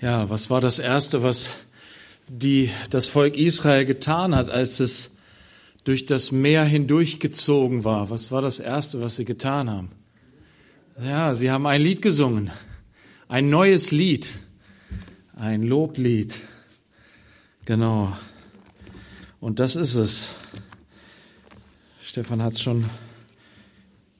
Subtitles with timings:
[0.00, 1.50] Ja, was war das Erste, was
[2.26, 5.10] die, das Volk Israel getan hat, als es
[5.84, 8.08] durch das Meer hindurchgezogen war?
[8.08, 9.90] Was war das Erste, was sie getan haben?
[11.02, 12.50] Ja, sie haben ein Lied gesungen,
[13.28, 14.32] ein neues Lied,
[15.36, 16.34] ein Loblied.
[17.66, 18.16] Genau.
[19.38, 20.30] Und das ist es.
[22.02, 22.88] Stefan hat es schon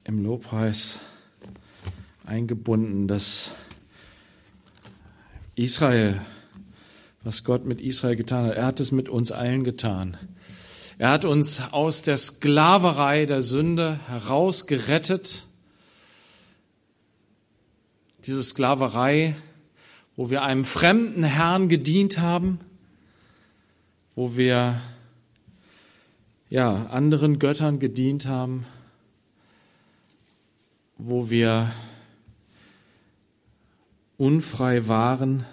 [0.03, 0.99] im Lobpreis
[2.23, 3.51] eingebunden, dass
[5.55, 6.21] Israel,
[7.23, 8.55] was Gott mit Israel getan hat.
[8.55, 10.17] Er hat es mit uns allen getan.
[10.97, 15.45] Er hat uns aus der Sklaverei der Sünde herausgerettet.
[18.25, 19.35] Diese Sklaverei,
[20.15, 22.59] wo wir einem fremden Herrn gedient haben,
[24.15, 24.79] wo wir
[26.49, 28.65] ja anderen Göttern gedient haben,
[30.97, 31.71] wo wir
[34.21, 35.47] unfrei waren,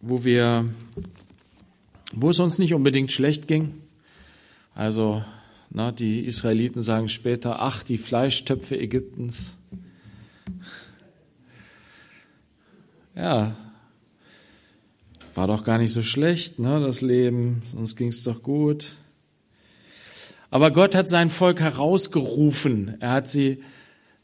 [0.00, 0.68] wo wir,
[2.12, 3.80] wo es uns nicht unbedingt schlecht ging.
[4.74, 5.22] Also,
[5.70, 9.54] na, die Israeliten sagen später, ach, die Fleischtöpfe Ägyptens.
[13.14, 13.56] Ja,
[15.34, 18.94] war doch gar nicht so schlecht, ne, das Leben, sonst ging es doch gut.
[20.50, 22.96] Aber Gott hat sein Volk herausgerufen.
[22.98, 23.62] Er hat sie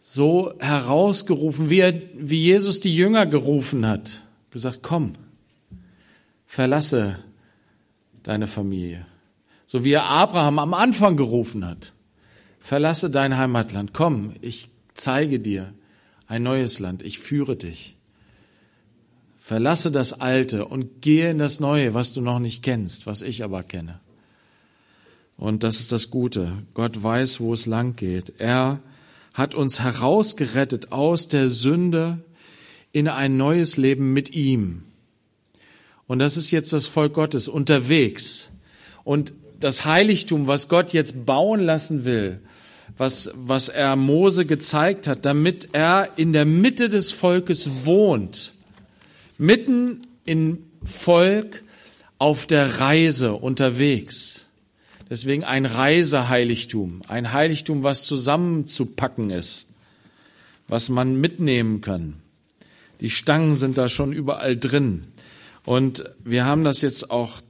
[0.07, 4.21] so herausgerufen, wie, er, wie Jesus die Jünger gerufen hat.
[4.51, 5.15] Gesagt, komm,
[6.45, 7.21] verlasse
[8.23, 9.07] deine Familie.
[9.65, 11.95] So wie er Abraham am Anfang gerufen hat.
[12.61, 13.95] Verlasse dein Heimatland.
[13.95, 15.73] Komm, ich zeige dir
[16.27, 17.03] ein neues Land.
[17.03, 17.97] Ich führe dich.
[19.39, 23.43] Verlasse das Alte und gehe in das Neue, was du noch nicht kennst, was ich
[23.43, 24.01] aber kenne.
[25.39, 26.59] Und das ist das Gute.
[26.75, 28.35] Gott weiß, wo es lang geht.
[28.37, 28.81] Er
[29.35, 32.19] hat uns herausgerettet aus der Sünde
[32.93, 34.85] in ein neues Leben mit ihm.
[36.07, 38.51] Und das ist jetzt das Volk Gottes unterwegs.
[39.03, 42.41] Und das Heiligtum, was Gott jetzt bauen lassen will,
[42.97, 48.53] was, was er Mose gezeigt hat, damit er in der Mitte des Volkes wohnt,
[49.37, 51.65] mitten im Volk
[52.19, 54.44] auf der Reise unterwegs.
[55.11, 59.67] Deswegen ein Reiseheiligtum, ein Heiligtum, was zusammenzupacken ist,
[60.67, 62.15] was man mitnehmen kann.
[63.01, 65.03] Die Stangen sind da schon überall drin.
[65.65, 67.41] Und wir haben das jetzt auch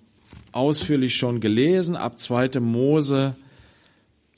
[0.52, 2.60] ausführlich schon gelesen, ab 2.
[2.60, 3.36] Mose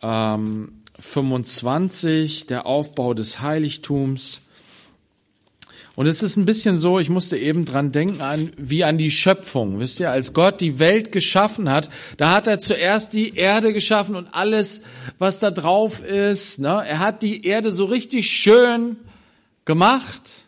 [0.02, 4.40] ähm, 25, der Aufbau des Heiligtums.
[5.96, 9.10] Und es ist ein bisschen so, ich musste eben dran denken, an, wie an die
[9.10, 9.80] Schöpfung.
[9.80, 14.14] Wisst ihr, als Gott die Welt geschaffen hat, da hat er zuerst die Erde geschaffen
[14.14, 14.82] und alles,
[15.18, 16.60] was da drauf ist.
[16.60, 16.84] Ne?
[16.86, 18.96] Er hat die Erde so richtig schön
[19.64, 20.44] gemacht.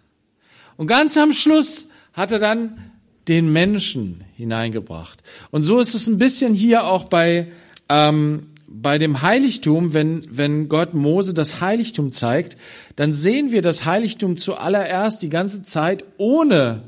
[0.76, 2.92] Und ganz am Schluss hat er dann
[3.26, 5.22] den Menschen hineingebracht.
[5.50, 7.48] Und so ist es ein bisschen hier auch bei,
[7.88, 12.58] ähm, bei dem Heiligtum, wenn, wenn Gott Mose das Heiligtum zeigt,
[12.96, 16.82] dann sehen wir das Heiligtum zuallererst die ganze Zeit ohne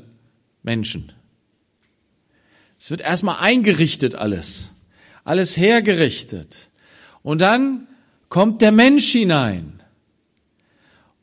[0.61, 1.11] Menschen.
[2.79, 4.69] Es wird erstmal eingerichtet alles,
[5.23, 6.69] alles hergerichtet.
[7.23, 7.87] Und dann
[8.29, 9.81] kommt der Mensch hinein.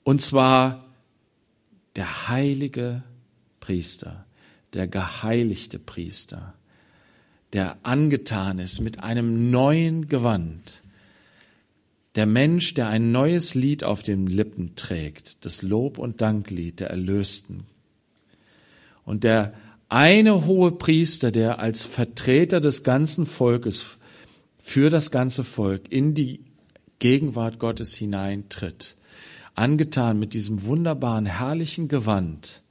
[0.03, 0.85] Und zwar
[1.95, 3.03] der heilige
[3.61, 4.27] Priester,
[4.73, 6.55] der geheiligte Priester,
[7.53, 10.83] der angetan ist mit einem neuen Gewand
[12.19, 16.91] der Mensch, der ein neues Lied auf den Lippen trägt, das Lob- und Danklied der
[16.91, 17.65] Erlösten.
[19.05, 19.55] Und der
[19.89, 23.99] eine hohe Priester, der als Vertreter des ganzen Volkes
[24.61, 26.41] für das ganze Volk in die
[26.99, 28.97] Gegenwart Gottes hineintritt,
[29.55, 32.63] angetan mit diesem wunderbaren, herrlichen Gewand,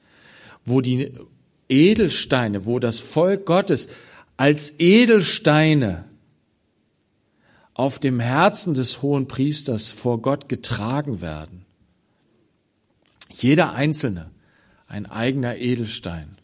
[0.66, 1.11] wo die
[1.69, 3.87] Edelsteine, wo das Volk Gottes
[4.37, 6.05] als Edelsteine
[7.73, 11.65] auf dem Herzen des hohen Priesters vor Gott getragen werden.
[13.29, 14.31] Jeder einzelne
[14.87, 16.37] ein eigener Edelstein.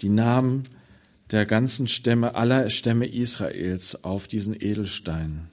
[0.00, 0.62] Die Namen
[1.30, 5.50] der ganzen Stämme, aller Stämme Israels auf diesen Edelsteinen.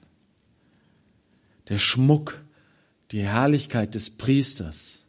[1.68, 2.42] Der Schmuck,
[3.12, 5.04] die Herrlichkeit des Priesters.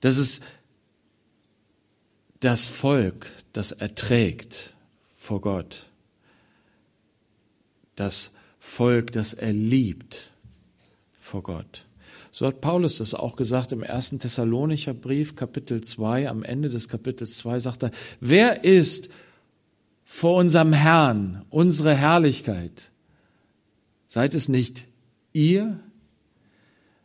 [0.00, 0.44] Das ist
[2.40, 4.74] das Volk, das erträgt
[5.16, 5.90] vor Gott
[8.00, 10.30] das Volk, das er liebt
[11.18, 11.84] vor Gott.
[12.30, 16.88] So hat Paulus das auch gesagt im ersten Thessalonicher Brief, Kapitel 2, am Ende des
[16.88, 17.90] Kapitels 2 sagt er,
[18.20, 19.10] wer ist
[20.04, 22.90] vor unserem Herrn unsere Herrlichkeit?
[24.06, 24.86] Seid es nicht
[25.32, 25.78] ihr?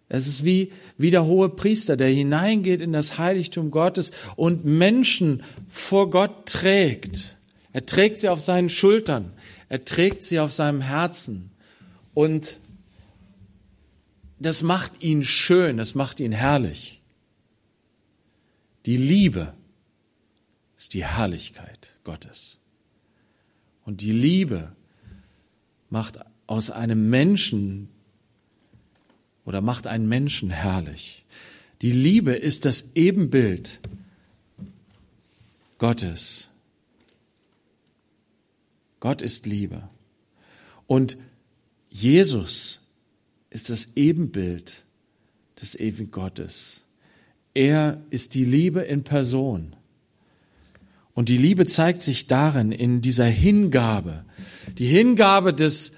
[0.08, 5.44] Es ist wie, wie der hohe Priester, der hineingeht in das Heiligtum Gottes und Menschen
[5.68, 7.38] vor Gott trägt.
[7.74, 9.34] Er trägt sie auf seinen Schultern.
[9.68, 11.52] Er trägt sie auf seinem Herzen.
[12.14, 12.60] Und
[14.40, 17.02] das macht ihn schön, das macht ihn herrlich.
[18.86, 19.54] Die Liebe
[20.78, 22.60] ist die Herrlichkeit Gottes.
[23.84, 24.76] Und die Liebe
[25.90, 27.90] macht aus einem Menschen
[29.46, 31.24] oder macht einen Menschen herrlich.
[31.82, 33.80] Die Liebe ist das Ebenbild
[35.78, 36.50] Gottes.
[39.00, 39.88] Gott ist Liebe.
[40.88, 41.18] Und
[41.90, 42.80] Jesus
[43.50, 44.84] ist das Ebenbild
[45.62, 46.82] des ewigen Gottes.
[47.54, 49.76] Er ist die Liebe in Person.
[51.14, 54.26] Und die Liebe zeigt sich darin, in dieser Hingabe.
[54.78, 55.96] Die Hingabe des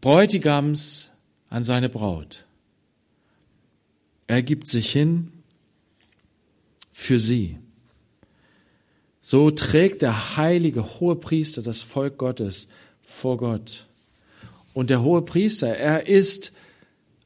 [0.00, 1.10] Bräutigams
[1.48, 2.44] an seine Braut.
[4.26, 5.32] Er gibt sich hin
[6.92, 7.58] für sie.
[9.22, 12.68] So trägt der heilige hohe Priester das Volk Gottes
[13.02, 13.86] vor Gott.
[14.72, 16.52] Und der hohe Priester, er ist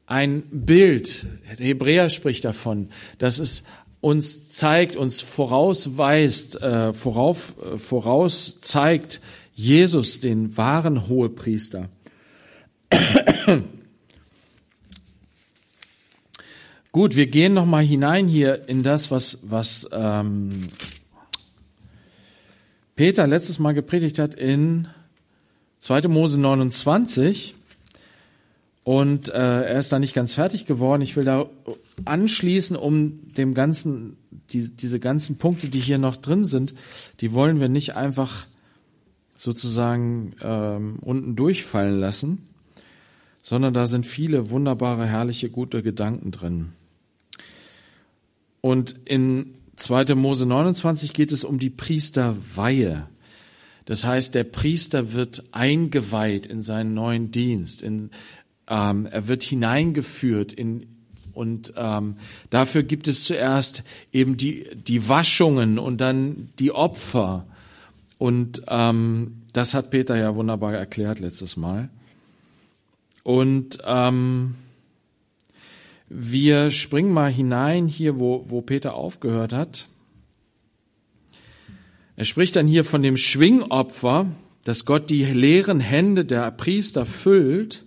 [0.05, 1.25] ein Bild,
[1.57, 3.65] der Hebräer spricht davon, dass es
[4.01, 9.21] uns zeigt, uns vorausweist, äh, vorauf, äh, voraus zeigt
[9.53, 11.89] Jesus, den wahren Hohepriester.
[16.91, 20.67] Gut, wir gehen noch mal hinein hier in das, was was ähm,
[22.97, 24.89] Peter letztes Mal gepredigt hat in
[25.77, 26.09] 2.
[26.09, 27.55] Mose 29
[28.83, 31.01] und äh, er ist da nicht ganz fertig geworden.
[31.01, 31.49] Ich will da
[32.03, 34.17] anschließen, um dem ganzen,
[34.49, 36.73] die, diese ganzen Punkte, die hier noch drin sind,
[37.21, 38.47] die wollen wir nicht einfach
[39.35, 42.49] sozusagen ähm, unten durchfallen lassen,
[43.41, 46.73] sondern da sind viele wunderbare, herrliche, gute Gedanken drin.
[48.61, 50.15] Und in 2.
[50.15, 53.07] Mose 29 geht es um die Priesterweihe.
[53.85, 57.81] Das heißt, der Priester wird eingeweiht in seinen neuen Dienst.
[57.81, 58.11] In,
[58.67, 60.87] ähm, er wird hineingeführt in,
[61.33, 62.17] und ähm,
[62.49, 67.47] dafür gibt es zuerst eben die, die Waschungen und dann die Opfer.
[68.17, 71.89] Und ähm, das hat Peter ja wunderbar erklärt letztes Mal.
[73.23, 74.55] Und ähm,
[76.13, 79.87] wir springen mal hinein hier, wo, wo Peter aufgehört hat.
[82.17, 84.27] Er spricht dann hier von dem Schwingopfer,
[84.65, 87.85] dass Gott die leeren Hände der Priester füllt.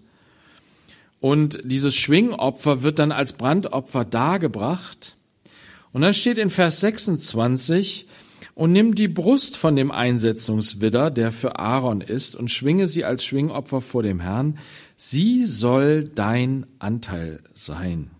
[1.21, 5.17] Und dieses Schwingopfer wird dann als Brandopfer dargebracht.
[5.93, 8.07] Und dann steht in Vers 26,
[8.55, 13.25] und nimm die Brust von dem Einsetzungswidder, der für Aaron ist, und schwinge sie als
[13.25, 14.59] Schwingopfer vor dem Herrn.
[14.97, 18.11] Sie soll dein Anteil sein.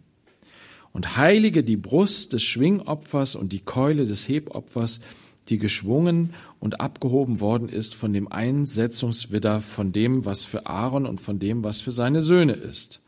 [0.93, 5.01] Und heilige die Brust des Schwingopfers und die Keule des Hebopfers,
[5.49, 11.21] die geschwungen und abgehoben worden ist von dem Einsetzungswidder, von dem, was für Aaron und
[11.21, 13.03] von dem, was für seine Söhne ist.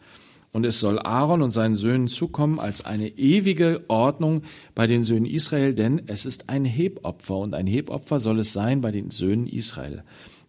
[0.53, 4.43] Und es soll Aaron und seinen Söhnen zukommen als eine ewige Ordnung
[4.75, 8.81] bei den Söhnen Israel, denn es ist ein Hebopfer und ein Hebopfer soll es sein
[8.81, 10.03] bei den Söhnen Israel.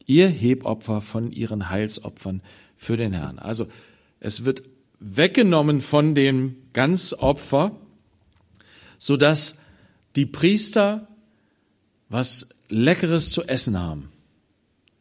[0.06, 2.42] Ihr Hebopfer von ihren Heilsopfern
[2.78, 3.40] für den Herrn.
[3.40, 3.68] Also
[4.20, 4.64] es wird
[5.00, 7.76] weggenommen von dem Ganzopfer,
[8.98, 9.60] so dass
[10.16, 11.08] die Priester
[12.10, 14.12] was Leckeres zu essen haben.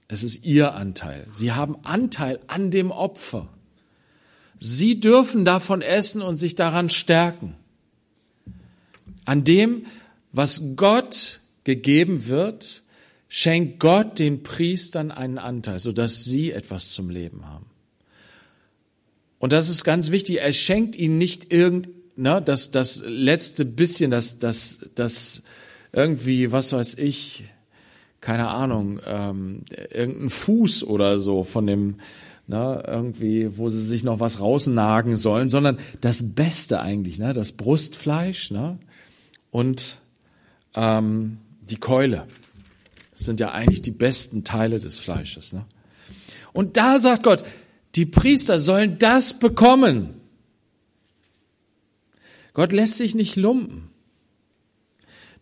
[0.09, 1.26] Es ist ihr Anteil.
[1.30, 3.49] Sie haben Anteil an dem Opfer.
[4.59, 7.56] Sie dürfen davon essen und sich daran stärken.
[9.25, 9.87] An dem,
[10.33, 12.83] was Gott gegeben wird,
[13.28, 17.66] schenkt Gott den Priestern einen Anteil, sodass sie etwas zum Leben haben.
[19.38, 20.40] Und das ist ganz wichtig.
[20.40, 25.42] Er schenkt ihnen nicht irgend, ne, das, das letzte bisschen, das, das, das
[25.92, 27.45] irgendwie, was weiß ich,
[28.21, 31.97] keine Ahnung, ähm, irgendein Fuß oder so von dem,
[32.47, 37.52] ne, irgendwie, wo sie sich noch was rausnagen sollen, sondern das Beste eigentlich, ne, das
[37.52, 38.78] Brustfleisch, ne,
[39.50, 39.99] und
[40.75, 42.26] ähm, die Keule.
[43.16, 45.64] Das sind ja eigentlich die besten Teile des Fleisches, ne.
[46.52, 47.44] Und da sagt Gott,
[47.94, 50.20] die Priester sollen das bekommen.
[52.52, 53.88] Gott lässt sich nicht lumpen.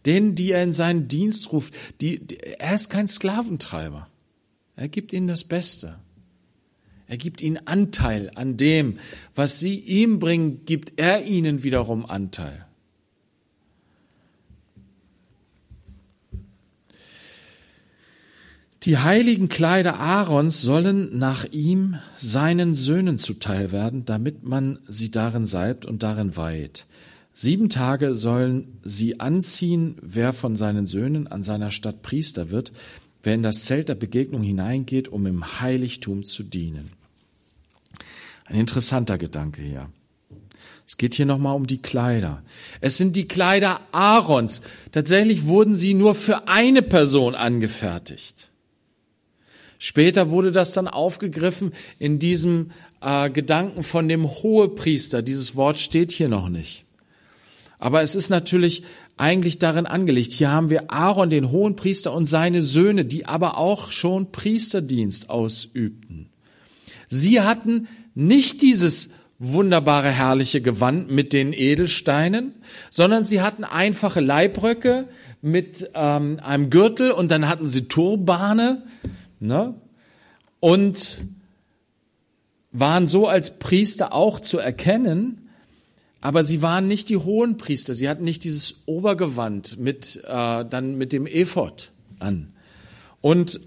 [0.07, 4.09] Denen, die er in seinen Dienst ruft, die, die, er ist kein Sklaventreiber.
[4.77, 5.99] Er gibt ihnen das Beste.
[7.09, 8.99] Er gibt ihnen Anteil an dem,
[9.35, 12.67] was sie ihm bringen, gibt er ihnen wiederum Anteil.
[18.85, 25.47] Die heiligen Kleider Aarons sollen nach ihm seinen Söhnen zuteil werden, damit man sie darin
[25.47, 26.85] salbt und darin weiht.
[27.33, 32.73] Sieben Tage sollen sie anziehen, wer von seinen Söhnen an seiner Stadt Priester wird,
[33.23, 36.93] wer in das Zelt der Begegnung hineingeht, um im Heiligtum zu dienen.
[38.45, 39.89] Ein interessanter Gedanke hier.
[40.87, 42.43] Es geht hier nochmal um die Kleider.
[42.83, 44.61] Es sind die Kleider Aarons.
[44.93, 48.44] Tatsächlich wurden sie nur für eine Person angefertigt.
[49.87, 52.71] Später wurde das dann aufgegriffen in diesem
[53.03, 55.21] äh, Gedanken von dem Hohepriester.
[55.21, 56.87] Dieses Wort steht hier noch nicht.
[57.79, 58.83] Aber es ist natürlich
[59.19, 60.33] eigentlich darin angelegt.
[60.33, 66.31] Hier haben wir Aaron, den Hohenpriester und seine Söhne, die aber auch schon Priesterdienst ausübten.
[67.09, 72.55] Sie hatten nicht dieses wunderbare, herrliche Gewand mit den Edelsteinen,
[72.89, 75.09] sondern sie hatten einfache Leibröcke
[75.43, 78.83] mit ähm, einem Gürtel und dann hatten sie Turbane
[79.45, 79.75] ne?
[80.61, 81.25] und
[82.73, 85.49] waren so als Priester auch zu erkennen,
[86.21, 87.95] aber sie waren nicht die hohen Priester.
[87.95, 92.55] Sie hatten nicht dieses Obergewand mit äh, dann mit dem Ephod an.
[93.21, 93.61] Und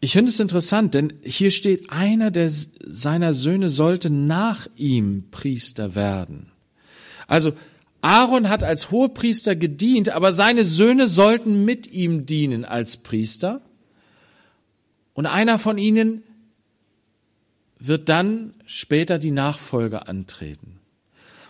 [0.00, 5.94] ich finde es interessant, denn hier steht, einer der, seiner Söhne sollte nach ihm Priester
[5.94, 6.52] werden.
[7.26, 7.52] Also
[8.00, 13.60] Aaron hat als Hohepriester gedient, aber seine Söhne sollten mit ihm dienen als Priester.
[15.14, 16.22] Und einer von ihnen
[17.78, 20.78] wird dann später die Nachfolge antreten.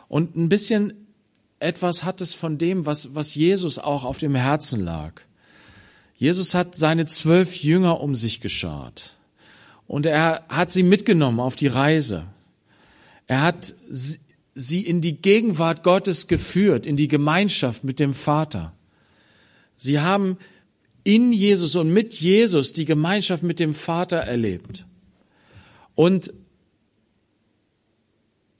[0.09, 0.95] Und ein bisschen
[1.61, 5.21] etwas hat es von dem, was, was Jesus auch auf dem Herzen lag.
[6.17, 9.17] Jesus hat seine zwölf Jünger um sich geschart
[9.87, 12.27] und er hat sie mitgenommen auf die Reise.
[13.27, 13.75] Er hat
[14.59, 18.75] sie in die Gegenwart Gottes geführt, in die Gemeinschaft mit dem Vater.
[19.77, 20.37] Sie haben
[21.05, 24.85] in Jesus und mit Jesus die Gemeinschaft mit dem Vater erlebt.
[25.95, 26.33] Und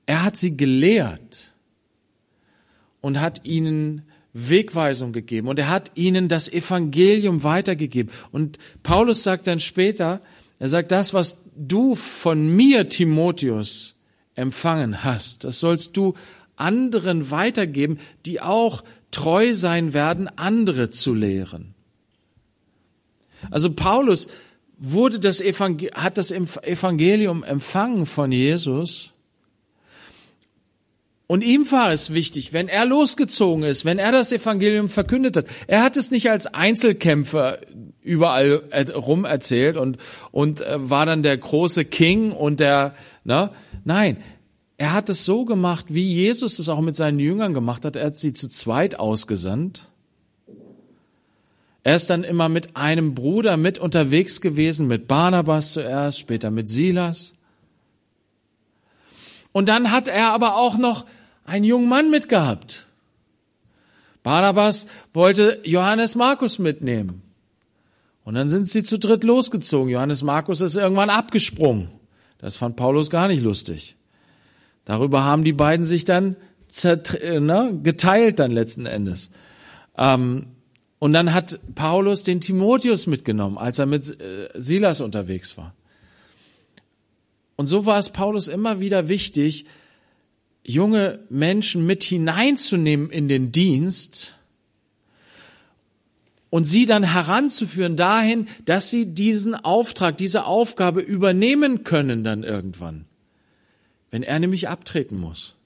[0.07, 1.53] er hat sie gelehrt
[3.01, 4.03] und hat ihnen
[4.33, 8.13] Wegweisung gegeben und er hat ihnen das Evangelium weitergegeben.
[8.31, 10.21] Und Paulus sagt dann später,
[10.61, 13.98] er sagt, das, was du von mir, Timotheus,
[14.39, 16.15] empfangen hast, das sollst du
[16.57, 21.75] anderen weitergeben, die auch treu sein werden, andere zu lehren.
[23.51, 24.29] Also Paulus
[24.79, 29.13] wurde das Evangel hat das Evangelium empfangen von Jesus
[31.29, 35.47] und ihm war es wichtig, wenn er losgezogen ist, wenn er das Evangelium verkündet hat.
[35.67, 37.59] Er hat es nicht als Einzelkämpfer
[38.03, 39.99] überall rum erzählt und,
[40.33, 42.95] und äh, war dann der große King und der,
[43.25, 43.51] ne?
[43.85, 44.17] Nein.
[44.79, 47.97] Er hat es so gemacht, wie Jesus es auch mit seinen Jüngern gemacht hat.
[47.97, 49.89] Er hat sie zu zweit ausgesandt.
[51.83, 56.69] Er ist dann immer mit einem Bruder mit unterwegs gewesen, mit Barnabas zuerst, später mit
[56.69, 57.35] Silas.
[59.53, 61.05] Und dann hat er aber auch noch
[61.49, 62.87] einen jungen Mann mitgehabt.
[64.23, 67.23] Barnabas wollte Johannes Markus mitnehmen.
[68.25, 69.89] Und dann sind sie zu dritt losgezogen.
[69.89, 71.89] Johannes Markus ist irgendwann abgesprungen.
[72.39, 73.97] Das fand Paulus gar nicht lustig.
[74.85, 76.37] Darüber haben die beiden sich dann
[76.85, 79.31] ne, geteilt dann letzten Endes.
[79.97, 80.49] Ähm,
[80.99, 85.75] und dann hat Paulus den Timotheus mitgenommen, als er mit äh, Silas unterwegs war.
[87.57, 89.67] Und so war es Paulus immer wieder wichtig,
[90.65, 94.35] junge Menschen mit hineinzunehmen in den Dienst
[96.51, 103.05] und sie dann heranzuführen dahin, dass sie diesen Auftrag, diese Aufgabe übernehmen können dann irgendwann,
[104.11, 105.57] wenn er nämlich abtreten muss.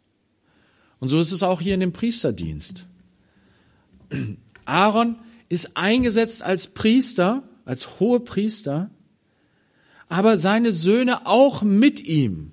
[0.99, 2.87] Und so ist es auch hier in dem Priesterdienst.
[4.65, 5.17] Aaron
[5.49, 8.91] ist eingesetzt als Priester, als hohe Priester,
[10.09, 12.53] aber seine Söhne auch mit ihm.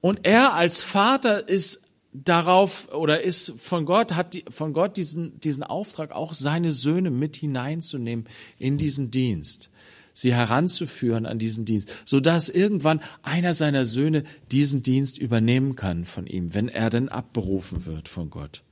[0.00, 5.38] Und er als Vater ist darauf oder ist von Gott, hat die, von Gott diesen,
[5.40, 8.26] diesen Auftrag, auch seine Söhne mit hineinzunehmen
[8.58, 9.70] in diesen Dienst,
[10.12, 16.04] sie heranzuführen an diesen Dienst, so dass irgendwann einer seiner Söhne diesen Dienst übernehmen kann
[16.04, 18.62] von ihm, wenn er denn abberufen wird von Gott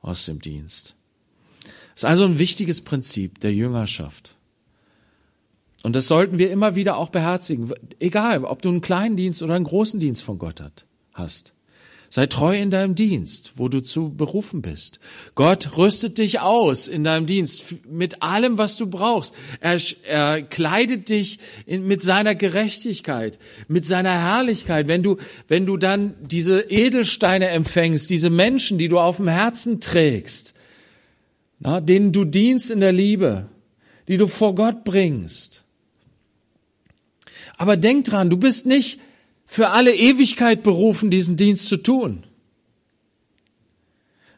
[0.00, 0.94] aus dem Dienst.
[1.94, 4.36] Das ist also ein wichtiges Prinzip der Jüngerschaft.
[5.82, 7.72] Und das sollten wir immer wieder auch beherzigen.
[8.00, 10.62] Egal, ob du einen kleinen Dienst oder einen großen Dienst von Gott
[11.12, 11.54] hast.
[12.10, 14.98] Sei treu in deinem Dienst, wo du zu berufen bist.
[15.34, 19.34] Gott rüstet dich aus in deinem Dienst mit allem, was du brauchst.
[19.60, 24.88] Er, er kleidet dich in, mit seiner Gerechtigkeit, mit seiner Herrlichkeit.
[24.88, 25.18] Wenn du,
[25.48, 30.54] wenn du dann diese Edelsteine empfängst, diese Menschen, die du auf dem Herzen trägst,
[31.60, 33.48] na, denen du dienst in der Liebe,
[34.06, 35.62] die du vor Gott bringst.
[37.58, 39.00] Aber denk dran, du bist nicht
[39.44, 42.24] für alle Ewigkeit berufen, diesen Dienst zu tun.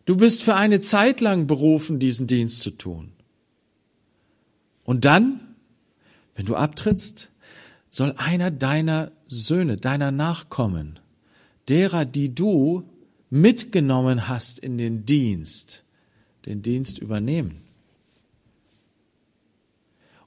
[0.07, 3.13] Du bist für eine Zeit lang berufen, diesen Dienst zu tun.
[4.85, 5.41] Und dann,
[6.35, 7.29] wenn du abtrittst,
[7.91, 10.99] soll einer deiner Söhne, deiner Nachkommen,
[11.69, 12.85] derer, die du
[13.29, 15.85] mitgenommen hast in den Dienst,
[16.47, 17.70] den Dienst übernehmen.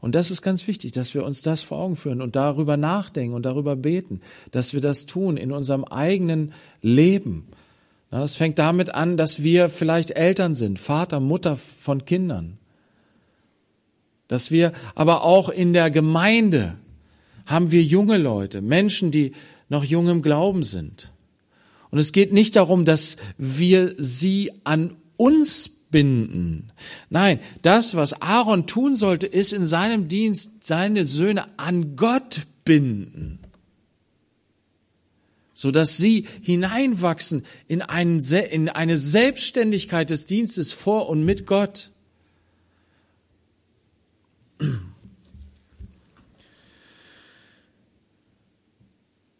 [0.03, 3.33] Und das ist ganz wichtig, dass wir uns das vor Augen führen und darüber nachdenken
[3.33, 4.19] und darüber beten,
[4.51, 7.47] dass wir das tun in unserem eigenen Leben.
[8.11, 12.57] Es fängt damit an, dass wir vielleicht Eltern sind, Vater, Mutter von Kindern.
[14.27, 16.75] Dass wir aber auch in der Gemeinde
[17.45, 19.31] haben wir junge Leute, Menschen, die
[19.69, 21.13] noch jung im Glauben sind.
[21.91, 26.71] Und es geht nicht darum, dass wir sie an uns binden.
[27.09, 33.39] Nein, das, was Aaron tun sollte, ist in seinem Dienst seine Söhne an Gott binden,
[35.53, 41.91] so dass sie hineinwachsen in, einen, in eine Selbstständigkeit des Dienstes vor und mit Gott.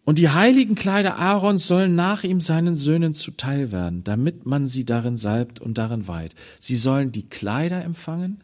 [0.06, 4.84] Und die heiligen Kleider Aarons sollen nach ihm seinen Söhnen zuteil werden, damit man sie
[4.86, 6.36] darin salbt und darin weiht.
[6.60, 8.44] Sie sollen die Kleider empfangen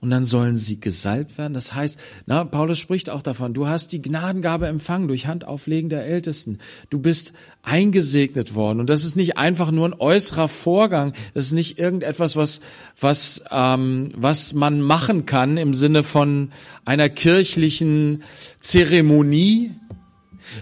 [0.00, 1.54] und dann sollen sie gesalbt werden.
[1.54, 6.04] Das heißt, na, Paulus spricht auch davon, du hast die Gnadengabe empfangen durch Handauflegen der
[6.04, 6.58] Ältesten.
[6.90, 7.32] Du bist
[7.62, 8.80] eingesegnet worden.
[8.80, 11.14] Und das ist nicht einfach nur ein äußerer Vorgang.
[11.34, 12.60] Das ist nicht irgendetwas, was,
[13.00, 16.50] was, ähm, was man machen kann im Sinne von
[16.84, 18.22] einer kirchlichen
[18.58, 19.72] Zeremonie,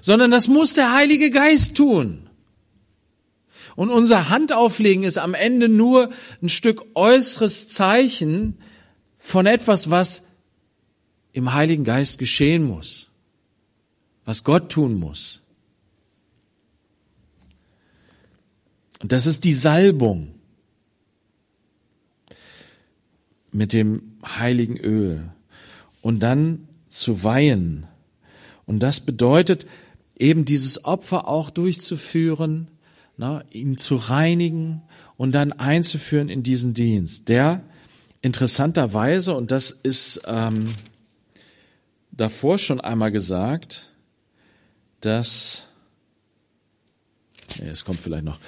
[0.00, 2.28] sondern das muss der Heilige Geist tun.
[3.76, 6.10] Und unser Handauflegen ist am Ende nur
[6.42, 8.58] ein Stück äußeres Zeichen
[9.18, 10.28] von etwas, was
[11.32, 13.10] im Heiligen Geist geschehen muss,
[14.24, 15.40] was Gott tun muss.
[19.00, 20.34] Und das ist die Salbung
[23.50, 25.30] mit dem heiligen Öl
[26.00, 27.86] und dann zu weihen.
[28.66, 29.66] Und das bedeutet,
[30.16, 32.68] eben dieses Opfer auch durchzuführen,
[33.16, 34.82] na, ihn zu reinigen
[35.16, 37.62] und dann einzuführen in diesen Dienst, der
[38.22, 40.66] interessanterweise, und das ist ähm,
[42.10, 43.90] davor schon einmal gesagt,
[45.00, 45.66] dass,
[47.62, 48.38] es kommt vielleicht noch,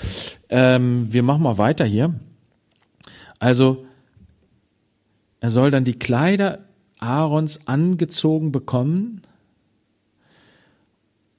[0.49, 2.19] ähm, wir machen mal weiter hier.
[3.39, 3.87] Also,
[5.41, 6.65] er soll dann die Kleider
[6.99, 9.21] Aarons angezogen bekommen,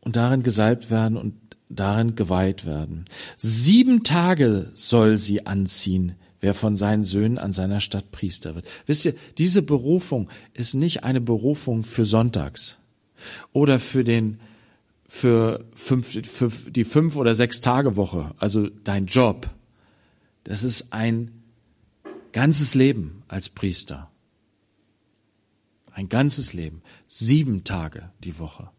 [0.08, 1.34] und darin gesalbt werden und
[1.68, 3.04] darin geweiht werden.
[3.36, 8.66] Sieben Tage soll sie anziehen, wer von seinen Söhnen an seiner Stadt Priester wird.
[8.86, 12.78] Wisst ihr, diese Berufung ist nicht eine Berufung für Sonntags
[13.52, 14.40] oder für den
[15.10, 19.50] für, fünf, für die fünf oder sechs Tage Woche, also dein Job.
[20.46, 21.44] Das ist ein
[22.32, 24.10] ganzes Leben als Priester.
[25.92, 26.82] Ein ganzes Leben.
[27.08, 28.70] Sieben Tage die Woche.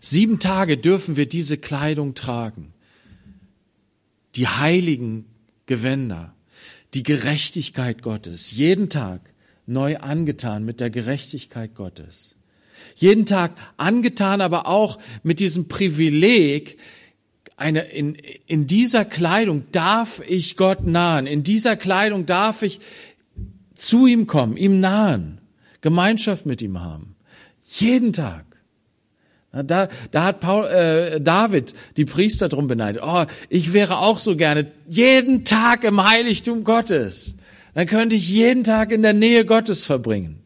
[0.00, 2.72] Sieben Tage dürfen wir diese Kleidung tragen.
[4.36, 5.26] Die heiligen
[5.66, 6.34] Gewänder,
[6.94, 9.20] die Gerechtigkeit Gottes, jeden Tag
[9.66, 12.34] neu angetan mit der Gerechtigkeit Gottes.
[12.96, 16.78] Jeden Tag angetan, aber auch mit diesem Privileg,
[17.56, 18.16] eine, in,
[18.46, 21.26] in dieser Kleidung darf ich Gott nahen.
[21.26, 22.80] In dieser Kleidung darf ich
[23.74, 25.40] zu ihm kommen, ihm nahen,
[25.82, 27.16] Gemeinschaft mit ihm haben.
[27.64, 28.49] Jeden Tag.
[29.52, 33.02] Da, da hat Paul, äh, David die Priester drum beneidet.
[33.04, 37.34] Oh, ich wäre auch so gerne jeden Tag im Heiligtum Gottes.
[37.74, 40.40] Dann könnte ich jeden Tag in der Nähe Gottes verbringen.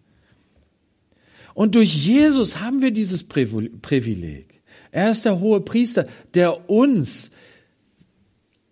[1.52, 4.62] Und durch Jesus haben wir dieses Privileg.
[4.90, 7.30] Er ist der hohe Priester, der uns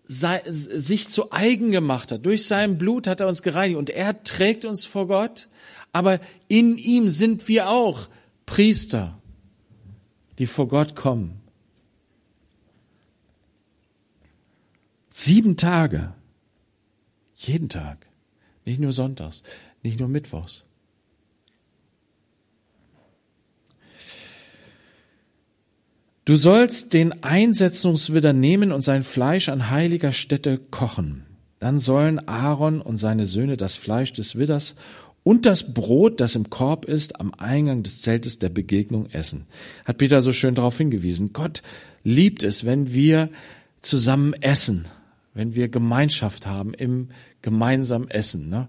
[0.06, 2.26] sich zu eigen gemacht hat.
[2.26, 5.48] Durch sein Blut hat er uns gereinigt und er trägt uns vor Gott.
[5.92, 8.08] Aber in ihm sind wir auch
[8.44, 9.21] Priester
[10.38, 11.40] die vor Gott kommen.
[15.10, 16.12] Sieben Tage.
[17.34, 18.06] Jeden Tag.
[18.64, 19.42] Nicht nur sonntags,
[19.82, 20.64] nicht nur mittwochs.
[26.24, 31.26] Du sollst den Einsetzungswidder nehmen und sein Fleisch an heiliger Stätte kochen.
[31.58, 34.76] Dann sollen Aaron und seine Söhne das Fleisch des Widders
[35.24, 39.46] und das Brot, das im Korb ist, am Eingang des Zeltes der Begegnung essen.
[39.84, 41.32] Hat Peter so schön darauf hingewiesen.
[41.32, 41.62] Gott
[42.02, 43.28] liebt es, wenn wir
[43.80, 44.86] zusammen essen,
[45.34, 47.08] wenn wir Gemeinschaft haben im
[47.40, 48.48] gemeinsamen Essen.
[48.48, 48.68] Ne?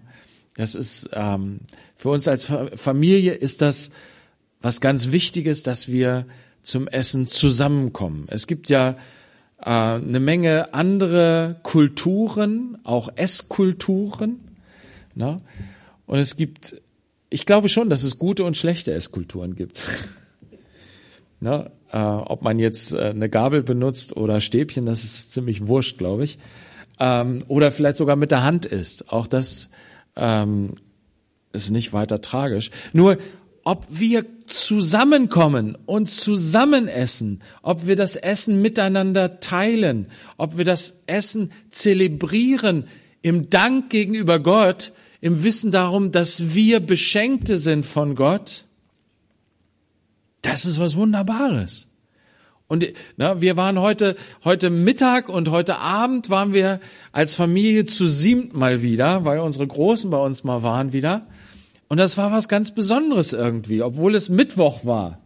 [0.56, 1.62] Das ist ähm,
[1.96, 3.92] für uns als Familie ist das
[4.62, 6.26] was ganz Wichtiges, dass wir
[6.62, 8.26] zum Essen zusammenkommen.
[8.30, 8.92] Es gibt ja
[9.60, 14.40] äh, eine Menge andere Kulturen, auch Esskulturen.
[15.16, 15.38] Ne?
[16.06, 16.82] Und es gibt,
[17.30, 19.84] ich glaube schon, dass es gute und schlechte Esskulturen gibt.
[21.40, 21.72] ne?
[21.94, 26.26] äh, ob man jetzt äh, eine Gabel benutzt oder Stäbchen, das ist ziemlich wurscht, glaube
[26.26, 26.40] ich.
[27.00, 29.12] Ähm, oder vielleicht sogar mit der Hand isst.
[29.12, 29.70] Auch das
[30.16, 30.72] ähm,
[31.54, 32.72] ist nicht weiter tragisch.
[32.92, 33.18] Nur
[33.64, 41.04] ob wir zusammenkommen und zusammen essen, ob wir das Essen miteinander teilen, ob wir das
[41.06, 42.88] Essen zelebrieren
[43.22, 44.92] im Dank gegenüber Gott,
[45.24, 48.66] im Wissen darum, dass wir Beschenkte sind von Gott,
[50.42, 51.88] das ist was Wunderbares.
[52.68, 56.82] Und na, wir waren heute, heute Mittag und heute Abend waren wir
[57.14, 61.26] als Familie zu siebt mal wieder, weil unsere Großen bei uns mal waren wieder.
[61.88, 65.22] Und das war was ganz Besonderes irgendwie, obwohl es Mittwoch war.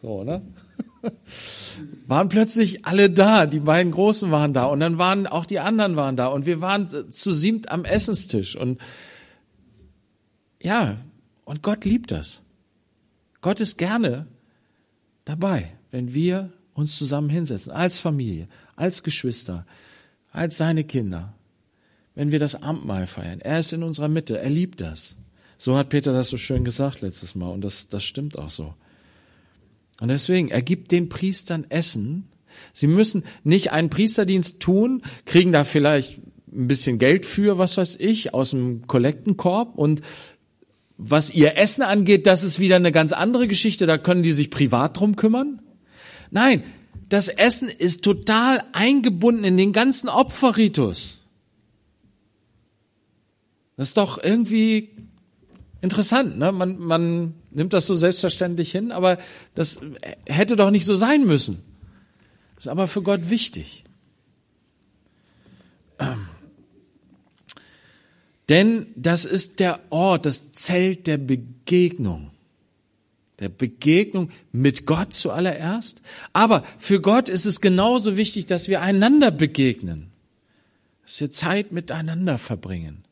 [0.00, 0.40] So, ne?
[2.08, 5.94] Waren plötzlich alle da, die beiden Großen waren da und dann waren auch die anderen
[5.94, 8.80] waren da und wir waren zu siebt am Essenstisch und
[10.58, 10.96] ja,
[11.44, 12.40] und Gott liebt das.
[13.42, 14.26] Gott ist gerne
[15.26, 19.66] dabei, wenn wir uns zusammen hinsetzen, als Familie, als Geschwister,
[20.32, 21.34] als seine Kinder,
[22.14, 23.42] wenn wir das Abendmahl feiern.
[23.42, 25.14] Er ist in unserer Mitte, er liebt das.
[25.58, 28.72] So hat Peter das so schön gesagt letztes Mal und das, das stimmt auch so.
[30.00, 32.28] Und deswegen, er gibt den Priestern Essen.
[32.72, 36.18] Sie müssen nicht einen Priesterdienst tun, kriegen da vielleicht
[36.52, 40.02] ein bisschen Geld für, was weiß ich, aus dem Kollektenkorb und
[40.96, 44.50] was ihr Essen angeht, das ist wieder eine ganz andere Geschichte, da können die sich
[44.50, 45.62] privat drum kümmern.
[46.30, 46.64] Nein,
[47.08, 51.20] das Essen ist total eingebunden in den ganzen Opferritus.
[53.76, 54.90] Das ist doch irgendwie
[55.80, 56.50] Interessant, ne?
[56.50, 59.18] Man, man nimmt das so selbstverständlich hin, aber
[59.54, 59.80] das
[60.26, 61.62] hätte doch nicht so sein müssen.
[62.56, 63.84] ist aber für Gott wichtig.
[66.00, 66.26] Ähm.
[68.48, 72.30] Denn das ist der Ort, das Zelt der Begegnung.
[73.38, 76.02] Der Begegnung mit Gott zuallererst.
[76.32, 80.10] Aber für Gott ist es genauso wichtig, dass wir einander begegnen.
[81.02, 83.04] Dass wir Zeit miteinander verbringen.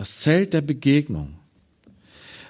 [0.00, 1.34] Das Zelt der Begegnung.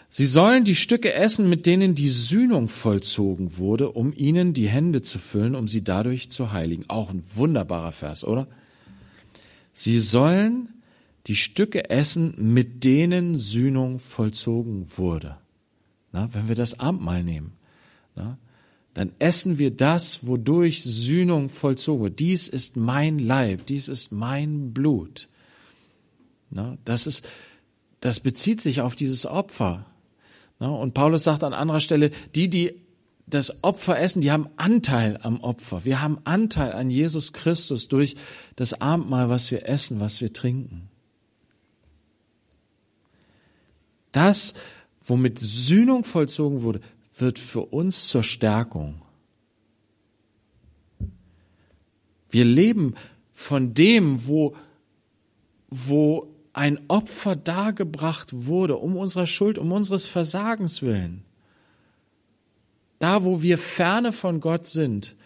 [0.08, 5.02] Sie sollen die Stücke essen, mit denen die Sühnung vollzogen wurde, um ihnen die Hände
[5.02, 6.84] zu füllen, um sie dadurch zu heiligen.
[6.86, 8.46] Auch ein wunderbarer Vers, oder?
[9.72, 10.68] Sie sollen
[11.26, 15.36] die Stücke essen, mit denen Sühnung vollzogen wurde.
[16.12, 17.54] Na, wenn wir das Abendmahl nehmen,
[18.14, 18.38] na,
[18.94, 22.20] dann essen wir das, wodurch Sühnung vollzogen wird.
[22.20, 25.26] Dies ist mein Leib, dies ist mein Blut.
[26.50, 26.78] Ne?
[26.84, 27.26] Das ist,
[28.00, 29.86] das bezieht sich auf dieses Opfer.
[30.58, 30.70] Ne?
[30.70, 32.74] Und Paulus sagt an anderer Stelle, die, die
[33.26, 35.84] das Opfer essen, die haben Anteil am Opfer.
[35.84, 38.16] Wir haben Anteil an Jesus Christus durch
[38.56, 40.88] das Abendmahl, was wir essen, was wir trinken.
[44.12, 44.54] Das,
[45.02, 46.80] womit Sühnung vollzogen wurde,
[47.16, 49.00] wird für uns zur Stärkung.
[52.30, 52.94] Wir leben
[53.32, 54.56] von dem, wo,
[55.68, 56.28] wo
[56.60, 61.22] ein Opfer dargebracht wurde, um unserer Schuld, um unseres Versagens willen.
[62.98, 65.16] Da, wo wir ferne von Gott sind,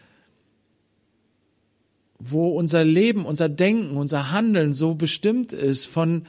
[2.20, 6.26] wo unser Leben, unser Denken, unser Handeln so bestimmt ist von,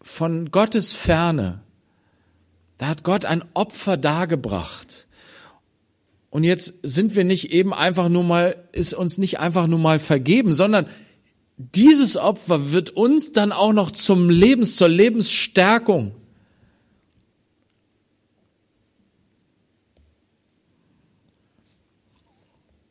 [0.00, 1.60] von Gottes Ferne,
[2.78, 5.06] da hat Gott ein Opfer dargebracht.
[6.28, 10.00] Und jetzt sind wir nicht eben einfach nur mal, ist uns nicht einfach nur mal
[10.00, 10.88] vergeben, sondern
[11.56, 16.14] dieses Opfer wird uns dann auch noch zum Lebens, zur Lebensstärkung.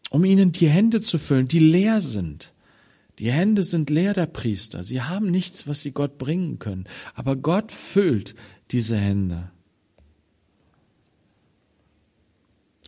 [0.10, 2.52] Um ihnen die Hände zu füllen, die leer sind.
[3.19, 4.84] Die Hände sind leer der Priester.
[4.84, 6.86] Sie haben nichts, was sie Gott bringen können.
[7.13, 8.36] Aber Gott füllt
[8.71, 9.52] diese Hände.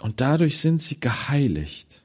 [0.01, 2.02] Und dadurch sind sie geheiligt.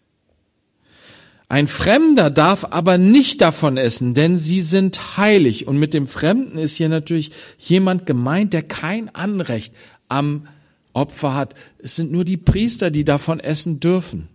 [1.51, 5.67] Ein Fremder darf aber nicht davon essen, denn sie sind heilig.
[5.67, 9.75] Und mit dem Fremden ist hier natürlich jemand gemeint, der kein Anrecht
[10.09, 10.47] am
[10.93, 11.55] Opfer hat.
[11.79, 14.29] Es sind nur die Priester, die davon essen dürfen.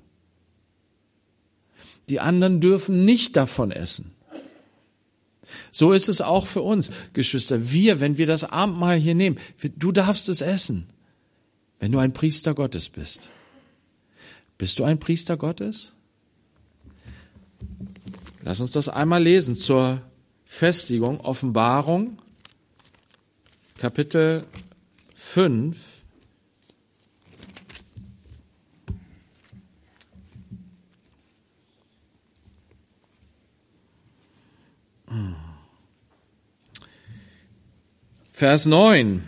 [2.09, 4.11] Die anderen dürfen nicht davon essen.
[5.71, 7.71] So ist es auch für uns, Geschwister.
[7.71, 9.37] Wir, wenn wir das Abendmahl hier nehmen,
[9.77, 10.89] du darfst es essen,
[11.79, 13.29] wenn du ein Priester Gottes bist.
[14.57, 15.93] Bist du ein Priester Gottes?
[18.45, 20.01] Lass uns das einmal lesen zur
[20.43, 22.21] Festigung, Offenbarung,
[23.77, 24.45] Kapitel
[25.15, 25.77] 5.
[38.31, 39.23] Vers 9.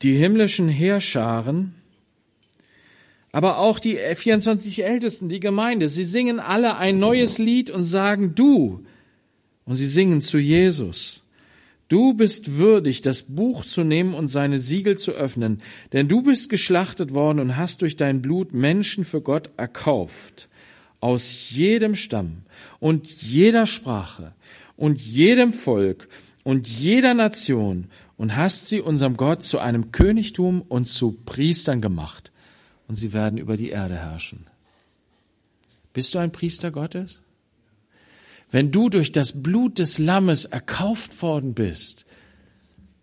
[0.00, 1.79] Die himmlischen Heerscharen
[3.32, 8.34] aber auch die 24 Ältesten, die Gemeinde, sie singen alle ein neues Lied und sagen
[8.34, 8.84] du.
[9.64, 11.22] Und sie singen zu Jesus.
[11.88, 15.60] Du bist würdig, das Buch zu nehmen und seine Siegel zu öffnen,
[15.92, 20.48] denn du bist geschlachtet worden und hast durch dein Blut Menschen für Gott erkauft,
[21.00, 22.42] aus jedem Stamm
[22.78, 24.34] und jeder Sprache
[24.76, 26.08] und jedem Volk
[26.44, 32.29] und jeder Nation und hast sie unserem Gott zu einem Königtum und zu Priestern gemacht
[32.90, 34.48] und sie werden über die Erde herrschen.
[35.92, 37.22] Bist du ein Priester Gottes?
[38.50, 42.04] Wenn du durch das Blut des Lammes erkauft worden bist,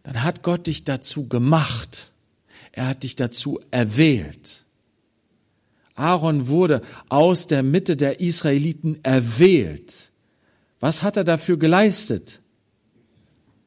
[0.04, 2.12] dann hat Gott dich dazu gemacht.
[2.74, 4.66] Er hat dich dazu erwählt.
[5.96, 10.12] Aaron wurde aus der Mitte der Israeliten erwählt.
[10.82, 12.42] Was hat er dafür geleistet?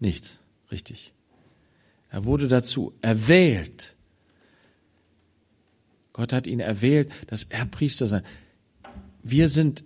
[0.01, 0.39] Nichts,
[0.71, 1.15] richtig.
[2.11, 3.97] Er wurde dazu erwählt.
[6.13, 8.23] Gott hat ihn erwählt, dass er Priester sein.
[9.23, 9.85] Wir sind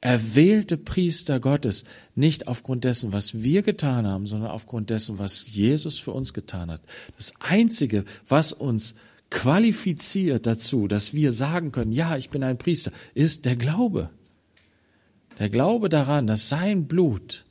[0.00, 5.98] erwählte Priester Gottes, nicht aufgrund dessen, was wir getan haben, sondern aufgrund dessen, was Jesus
[5.98, 6.82] für uns getan hat.
[7.16, 8.94] Das Einzige, was uns
[9.30, 14.10] qualifiziert dazu, dass wir sagen können, ja, ich bin ein Priester, ist der Glaube.
[15.38, 17.44] Der Glaube daran, dass sein Blut,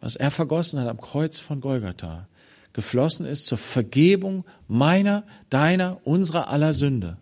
[0.00, 2.28] was er vergossen hat am Kreuz von Golgatha,
[2.74, 7.16] geflossen ist zur Vergebung meiner, deiner, unserer aller Sünde.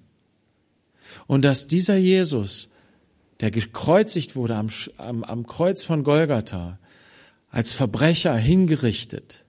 [1.29, 2.71] Und dass dieser Jesus,
[3.41, 6.79] der gekreuzigt wurde am, am, am Kreuz von Golgatha,
[7.51, 9.45] als Verbrecher hingerichtet,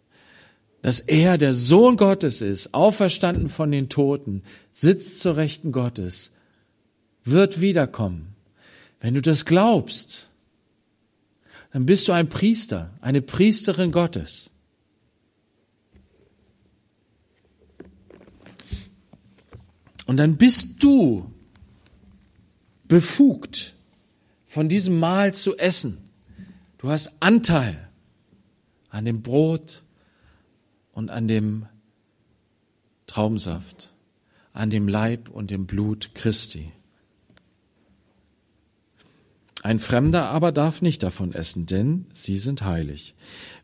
[0.82, 6.32] dass er der Sohn Gottes ist, auferstanden von den Toten, sitzt zur Rechten Gottes,
[7.24, 8.36] wird wiederkommen.
[9.00, 10.28] Wenn du das glaubst,
[11.72, 14.50] dann bist du ein Priester, eine Priesterin Gottes.
[20.06, 21.32] Und dann bist du
[22.88, 23.74] befugt,
[24.46, 25.98] von diesem Mahl zu essen.
[26.78, 27.90] Du hast Anteil
[28.90, 29.82] an dem Brot
[30.92, 31.66] und an dem
[33.08, 33.90] Traumsaft,
[34.52, 36.72] an dem Leib und dem Blut Christi.
[39.64, 43.16] Ein Fremder aber darf nicht davon essen, denn sie sind heilig.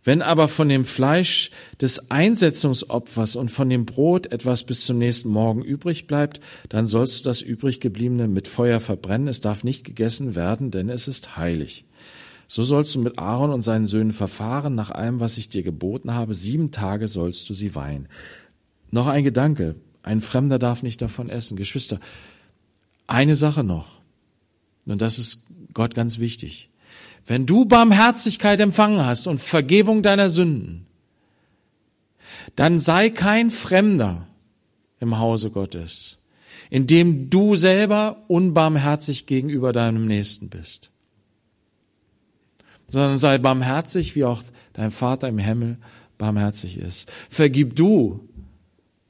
[0.02, 5.28] Wenn aber von dem Fleisch des Einsetzungsopfers und von dem Brot etwas bis zum nächsten
[5.28, 9.28] Morgen übrig bleibt, dann sollst du das übrig gebliebene mit Feuer verbrennen.
[9.28, 11.84] Es darf nicht gegessen werden, denn es ist heilig.
[12.48, 16.14] So sollst du mit Aaron und seinen Söhnen verfahren, nach allem, was ich dir geboten
[16.14, 16.34] habe.
[16.34, 18.08] Sieben Tage sollst du sie weihen.
[18.90, 19.76] Noch ein Gedanke.
[20.02, 21.58] Ein Fremder darf nicht davon essen.
[21.58, 22.00] Geschwister,
[23.06, 24.00] eine Sache noch.
[24.86, 26.70] Und das ist Gott ganz wichtig.
[27.26, 30.88] Wenn du Barmherzigkeit empfangen hast und Vergebung deiner Sünden,
[32.56, 34.28] dann sei kein Fremder
[35.00, 36.18] im Hause Gottes,
[36.70, 40.92] indem du selber unbarmherzig gegenüber deinem Nächsten bist,
[42.88, 44.42] sondern sei barmherzig, wie auch
[44.74, 45.78] dein Vater im Himmel
[46.18, 47.12] barmherzig ist.
[47.30, 48.28] Vergib du,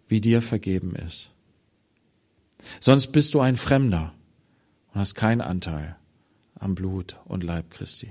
[0.07, 1.29] wie dir vergeben ist.
[2.79, 4.13] Sonst bist du ein Fremder
[4.93, 5.95] und hast keinen Anteil
[6.59, 8.09] am Blut und Leib Christi.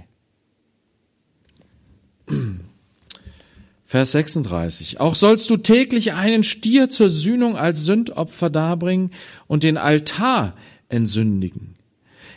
[3.84, 5.00] Vers 36.
[5.00, 9.12] Auch sollst du täglich einen Stier zur Sühnung als Sündopfer darbringen
[9.46, 10.54] und den Altar
[10.90, 11.74] entsündigen,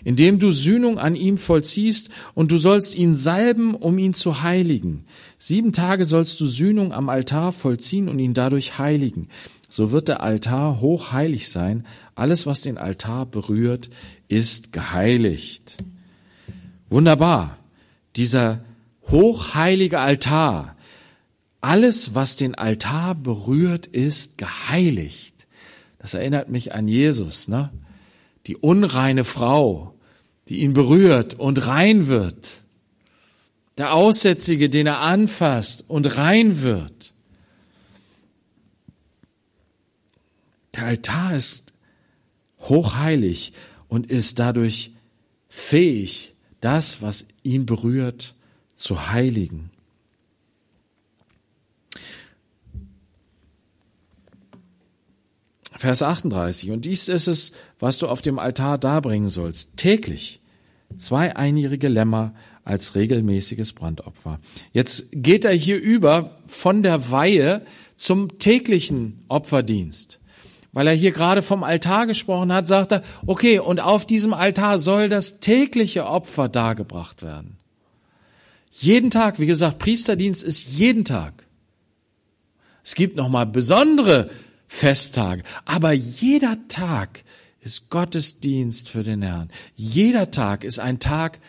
[0.05, 5.03] indem du Sühnung an ihm vollziehst und du sollst ihn salben, um ihn zu heiligen.
[5.37, 9.27] Sieben Tage sollst du Sühnung am Altar vollziehen und ihn dadurch heiligen.
[9.67, 11.85] So wird der Altar hochheilig sein.
[12.15, 13.89] Alles, was den Altar berührt,
[14.29, 15.77] ist geheiligt.
[16.91, 17.57] Wunderbar.
[18.17, 18.65] Dieser
[19.07, 20.75] hochheilige Altar.
[21.61, 25.47] Alles, was den Altar berührt, ist geheiligt.
[25.99, 27.71] Das erinnert mich an Jesus, ne?
[28.47, 29.95] Die unreine Frau,
[30.49, 32.61] die ihn berührt und rein wird.
[33.77, 37.13] Der Aussätzige, den er anfasst und rein wird.
[40.75, 41.73] Der Altar ist
[42.59, 43.53] hochheilig
[43.87, 44.91] und ist dadurch
[45.47, 46.30] fähig,
[46.61, 48.35] das, was ihn berührt,
[48.73, 49.69] zu heiligen.
[55.77, 56.71] Vers 38.
[56.71, 59.77] Und dies ist es, was du auf dem Altar darbringen sollst.
[59.77, 60.39] Täglich
[60.95, 64.39] zwei einjährige Lämmer als regelmäßiges Brandopfer.
[64.71, 70.20] Jetzt geht er hier über von der Weihe zum täglichen Opferdienst.
[70.73, 74.79] Weil er hier gerade vom Altar gesprochen hat, sagt er, okay, und auf diesem Altar
[74.79, 77.57] soll das tägliche Opfer dargebracht werden.
[78.71, 81.33] Jeden Tag, wie gesagt, Priesterdienst ist jeden Tag.
[82.83, 84.29] Es gibt nochmal besondere
[84.67, 87.23] Festtage, aber jeder Tag
[87.59, 89.49] ist Gottesdienst für den Herrn.
[89.75, 91.39] Jeder Tag ist ein Tag,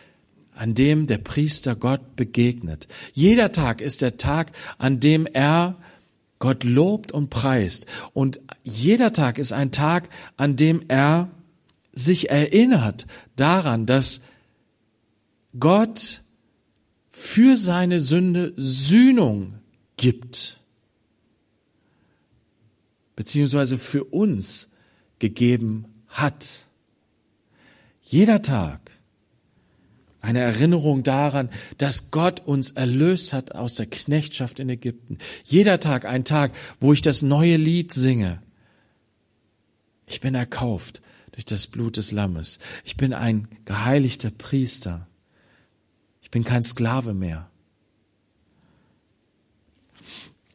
[0.55, 2.87] an dem der Priester Gott begegnet.
[3.15, 5.77] Jeder Tag ist der Tag, an dem er
[6.43, 7.87] Gott lobt und preist.
[8.15, 11.31] Und jeder Tag ist ein Tag, an dem er
[11.93, 14.23] sich erinnert daran, dass
[15.61, 16.23] Gott
[17.11, 19.61] für seine Sünde Sühnung
[19.97, 20.59] gibt,
[23.15, 24.69] beziehungsweise für uns
[25.21, 26.67] gegeben hat.
[28.03, 28.82] Jeder Tag
[30.23, 35.19] eine Erinnerung daran, dass Gott uns erlöst hat aus der Knechtschaft in Ägypten.
[35.45, 38.41] Jeder Tag ein Tag, wo ich das neue Lied singe.
[40.07, 42.61] Ich bin erkauft durch das Blut des Lammes.
[42.85, 45.09] Ich bin ein geheiligter Priester.
[46.23, 47.51] Ich bin kein Sklave mehr.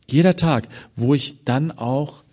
[0.09, 2.23] Jeder Tag, wo ich dann auch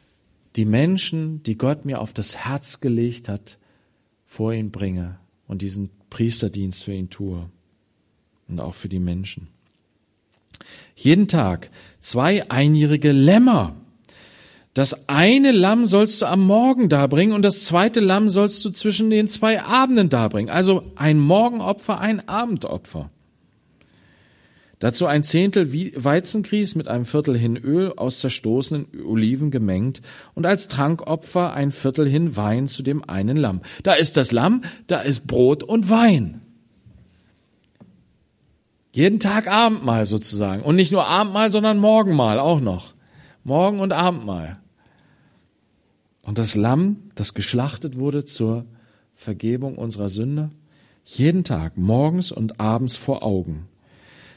[0.54, 3.58] die Menschen, die Gott mir auf das Herz gelegt hat,
[4.24, 5.18] vor ihn bringe
[5.48, 7.50] und diesen Priesterdienst für ihn tue
[8.46, 9.48] und auch für die Menschen.
[10.94, 13.74] Jeden Tag zwei einjährige Lämmer.
[14.74, 19.10] Das eine Lamm sollst du am Morgen darbringen und das zweite Lamm sollst du zwischen
[19.10, 20.50] den zwei Abenden darbringen.
[20.50, 23.10] Also ein Morgenopfer, ein Abendopfer.
[24.84, 30.02] Dazu ein Zehntel Weizengrieß mit einem Viertel hin Öl aus zerstoßenen Oliven gemengt
[30.34, 33.62] und als Trankopfer ein Viertel hin Wein zu dem einen Lamm.
[33.82, 36.42] Da ist das Lamm, da ist Brot und Wein.
[38.92, 40.62] Jeden Tag Abendmahl sozusagen.
[40.62, 42.92] Und nicht nur Abendmahl, sondern Morgenmahl auch noch.
[43.42, 44.58] Morgen und Abendmahl.
[46.20, 48.66] Und das Lamm, das geschlachtet wurde zur
[49.14, 50.50] Vergebung unserer Sünde,
[51.06, 53.66] jeden Tag, morgens und abends vor Augen.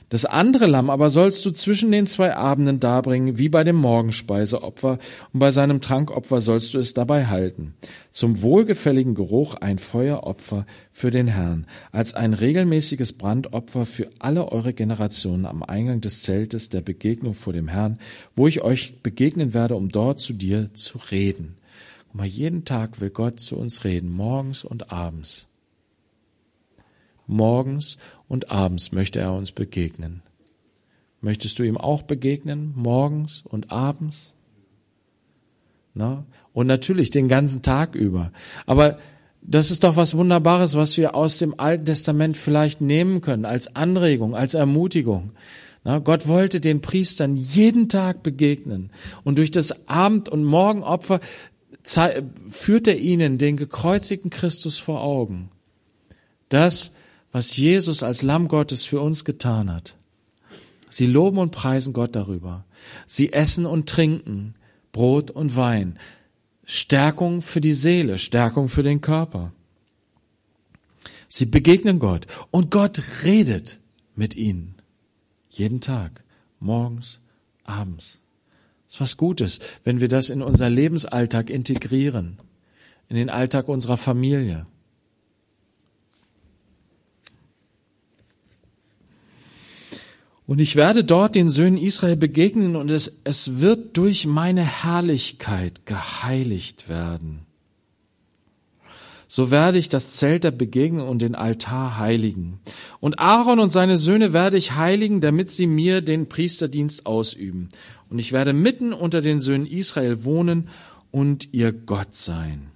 [0.09, 4.99] Das andere Lamm aber sollst du zwischen den zwei Abenden darbringen, wie bei dem Morgenspeiseopfer,
[5.33, 7.73] und bei seinem Trankopfer sollst du es dabei halten.
[8.11, 14.73] Zum wohlgefälligen Geruch ein Feueropfer für den Herrn, als ein regelmäßiges Brandopfer für alle eure
[14.73, 17.99] Generationen am Eingang des Zeltes der Begegnung vor dem Herrn,
[18.33, 21.57] wo ich euch begegnen werde, um dort zu dir zu reden.
[22.07, 25.47] Guck mal, jeden Tag will Gott zu uns reden, morgens und abends.
[27.27, 30.23] Morgens und abends möchte er uns begegnen.
[31.21, 34.33] Möchtest du ihm auch begegnen, morgens und abends?
[35.93, 36.25] Na?
[36.53, 38.31] Und natürlich den ganzen Tag über.
[38.65, 38.97] Aber
[39.41, 43.75] das ist doch was Wunderbares, was wir aus dem Alten Testament vielleicht nehmen können, als
[43.75, 45.31] Anregung, als Ermutigung.
[45.83, 48.91] Na, Gott wollte den Priestern jeden Tag begegnen.
[49.23, 51.21] Und durch das Abend- und Morgenopfer
[52.49, 55.49] führt er ihnen den gekreuzigten Christus vor Augen.
[56.49, 56.93] Das
[57.37, 59.95] was Jesus als Lamm Gottes für uns getan hat.
[60.89, 62.65] Sie loben und preisen Gott darüber.
[63.05, 64.55] Sie essen und trinken
[64.91, 65.99] Brot und Wein.
[66.65, 69.51] Stärkung für die Seele, Stärkung für den Körper.
[71.29, 73.77] Sie begegnen Gott und Gott redet
[74.15, 74.73] mit ihnen.
[75.51, 76.23] Jeden Tag,
[76.59, 77.19] morgens,
[77.65, 78.17] abends.
[78.85, 82.39] Das ist was Gutes, wenn wir das in unser Lebensalltag integrieren,
[83.09, 84.65] in den Alltag unserer Familie.
[90.47, 95.85] Und ich werde dort den Söhnen Israel begegnen und es, es wird durch meine Herrlichkeit
[95.85, 97.41] geheiligt werden.
[99.27, 102.61] So werde ich das Zelt der Begegnung und den Altar heiligen.
[103.01, 107.67] Und Aaron und seine Söhne werde ich heiligen, damit sie mir den Priesterdienst ausüben.
[108.09, 110.69] Und ich werde mitten unter den Söhnen Israel wohnen
[111.11, 112.71] und ihr Gott sein.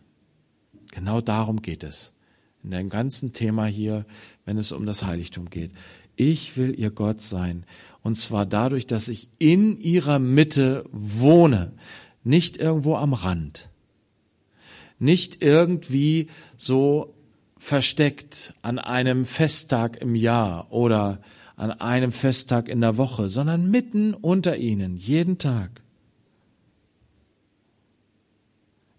[0.91, 2.11] Genau darum geht es
[2.63, 4.05] in dem ganzen Thema hier,
[4.45, 5.71] wenn es um das Heiligtum geht.
[6.23, 7.65] Ich will ihr Gott sein.
[8.03, 11.71] Und zwar dadurch, dass ich in ihrer Mitte wohne,
[12.23, 13.69] nicht irgendwo am Rand,
[14.99, 17.15] nicht irgendwie so
[17.57, 21.23] versteckt an einem Festtag im Jahr oder
[21.55, 25.81] an einem Festtag in der Woche, sondern mitten unter ihnen, jeden Tag.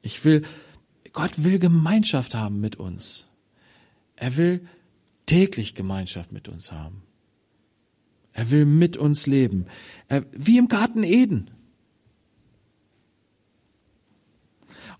[0.02, 0.42] Ich will,
[1.12, 3.28] Gott will Gemeinschaft haben mit uns.
[4.16, 4.66] Er will
[5.26, 7.04] täglich Gemeinschaft mit uns haben.
[8.32, 9.66] Er will mit uns leben.
[10.08, 11.50] Er, wie im Garten Eden.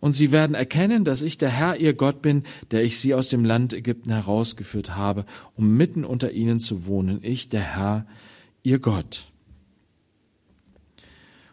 [0.03, 3.29] und sie werden erkennen, dass ich der Herr ihr Gott bin, der ich sie aus
[3.29, 5.25] dem Land Ägypten herausgeführt habe,
[5.55, 7.21] um mitten unter ihnen zu wohnen.
[7.23, 8.07] Ich, der Herr,
[8.65, 9.32] ihr Gott.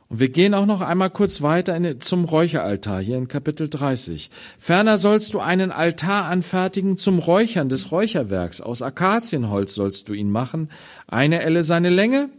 [0.10, 4.32] Und wir gehen auch noch einmal kurz weiter in, zum Räucheraltar, hier in Kapitel 30.
[4.58, 8.60] Ferner sollst du einen Altar anfertigen zum Räuchern des Räucherwerks.
[8.60, 10.70] Aus Akazienholz sollst du ihn machen.
[11.06, 12.30] Eine Elle seine Länge,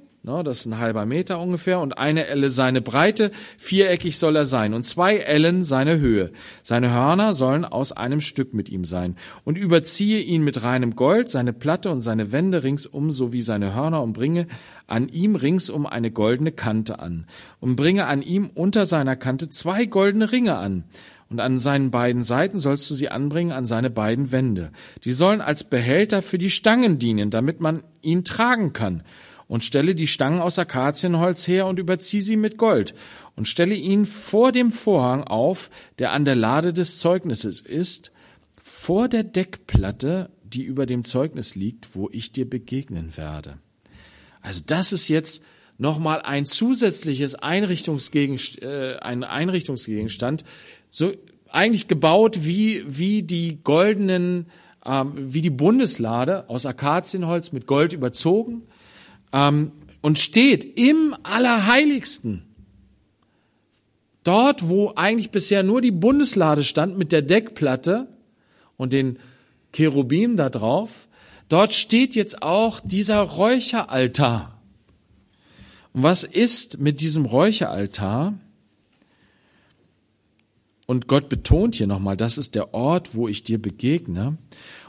[0.43, 4.75] das ist ein halber Meter ungefähr und eine Elle seine Breite, viereckig soll er sein
[4.75, 6.31] und zwei Ellen seine Höhe.
[6.63, 11.31] Seine Hörner sollen aus einem Stück mit ihm sein und überziehe ihn mit reinem Gold,
[11.31, 14.47] seine Platte und seine Wände ringsum sowie seine Hörner und bringe
[14.87, 17.27] an ihm ringsum eine goldene Kante an
[17.59, 20.85] und bringe an ihm unter seiner Kante zwei goldene Ringe an.
[21.31, 24.73] Und an seinen beiden Seiten sollst du sie anbringen an seine beiden Wände.
[25.05, 29.05] Die sollen als Behälter für die Stangen dienen, damit man ihn tragen kann
[29.51, 32.95] und stelle die Stangen aus Akazienholz her und überzieh sie mit Gold
[33.35, 38.13] und stelle ihn vor dem Vorhang auf, der an der Lade des Zeugnisses ist,
[38.63, 43.59] vor der Deckplatte, die über dem Zeugnis liegt, wo ich dir begegnen werde.
[44.41, 45.45] Also das ist jetzt
[45.79, 50.45] nochmal ein zusätzliches Einrichtungsgegenstand, äh, ein Einrichtungsgegenstand,
[50.91, 51.13] so
[51.49, 54.47] eigentlich gebaut wie, wie die goldenen,
[54.87, 58.69] ähm, wie die Bundeslade aus Akazienholz mit Gold überzogen
[59.33, 62.45] ähm, und steht im Allerheiligsten.
[64.25, 68.09] Dort, wo eigentlich bisher nur die Bundeslade stand mit der Deckplatte
[68.77, 69.19] und den
[69.73, 71.09] Cherubim da drauf,
[71.49, 74.61] dort steht jetzt auch dieser Räucheraltar.
[75.93, 78.35] Und was ist mit diesem Räucheraltar?
[80.87, 84.37] Und Gott betont hier nochmal, das ist der Ort, wo ich dir begegne.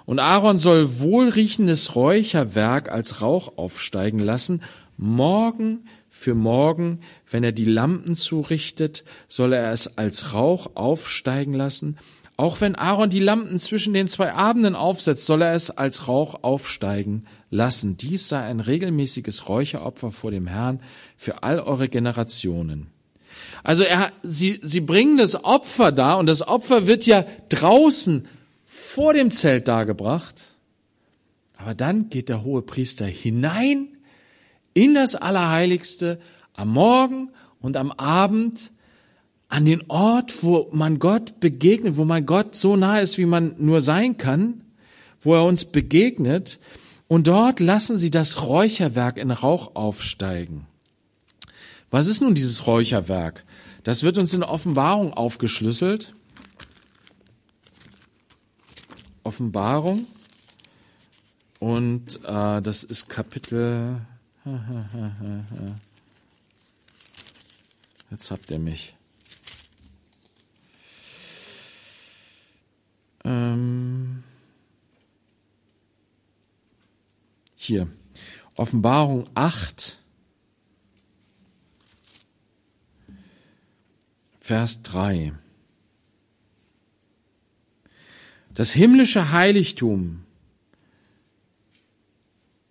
[0.05, 4.61] Und Aaron soll wohlriechendes Räucherwerk als Rauch aufsteigen lassen.
[4.97, 6.99] Morgen für morgen,
[7.29, 11.97] wenn er die Lampen zurichtet, soll er es als Rauch aufsteigen lassen.
[12.37, 16.43] Auch wenn Aaron die Lampen zwischen den zwei Abenden aufsetzt, soll er es als Rauch
[16.43, 17.97] aufsteigen lassen.
[17.97, 20.81] Dies sei ein regelmäßiges Räucheropfer vor dem Herrn
[21.15, 22.87] für all eure Generationen.
[23.63, 28.27] Also er, sie, sie bringen das Opfer da und das Opfer wird ja draußen
[28.73, 30.55] vor dem Zelt dargebracht.
[31.57, 33.89] Aber dann geht der hohe Priester hinein
[34.73, 36.21] in das Allerheiligste
[36.53, 38.71] am Morgen und am Abend
[39.49, 43.55] an den Ort, wo man Gott begegnet, wo man Gott so nah ist, wie man
[43.57, 44.63] nur sein kann,
[45.19, 46.57] wo er uns begegnet.
[47.09, 50.65] Und dort lassen sie das Räucherwerk in Rauch aufsteigen.
[51.89, 53.43] Was ist nun dieses Räucherwerk?
[53.83, 56.15] Das wird uns in Offenbarung aufgeschlüsselt.
[59.31, 60.07] Offenbarung.
[61.59, 64.01] Und äh, das ist Kapitel.
[68.11, 68.93] Jetzt habt ihr mich.
[73.23, 74.21] Ähm
[77.55, 77.87] hier.
[78.55, 79.97] Offenbarung 8,
[84.41, 85.31] Vers 3.
[88.53, 90.23] Das himmlische Heiligtum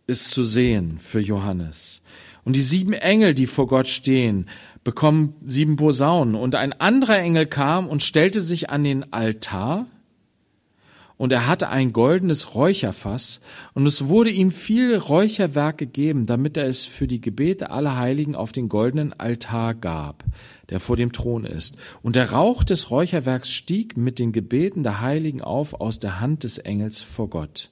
[0.07, 2.01] ist zu sehen für Johannes.
[2.45, 4.49] Und die sieben Engel, die vor Gott stehen,
[4.83, 6.35] bekommen sieben Posaunen.
[6.35, 9.87] Und ein anderer Engel kam und stellte sich an den Altar
[11.21, 13.43] und er hatte ein goldenes Räucherfass,
[13.75, 18.35] und es wurde ihm viel Räucherwerk gegeben, damit er es für die Gebete aller Heiligen
[18.35, 20.25] auf den goldenen Altar gab,
[20.71, 21.77] der vor dem Thron ist.
[22.01, 26.43] Und der Rauch des Räucherwerks stieg mit den Gebeten der Heiligen auf aus der Hand
[26.43, 27.71] des Engels vor Gott.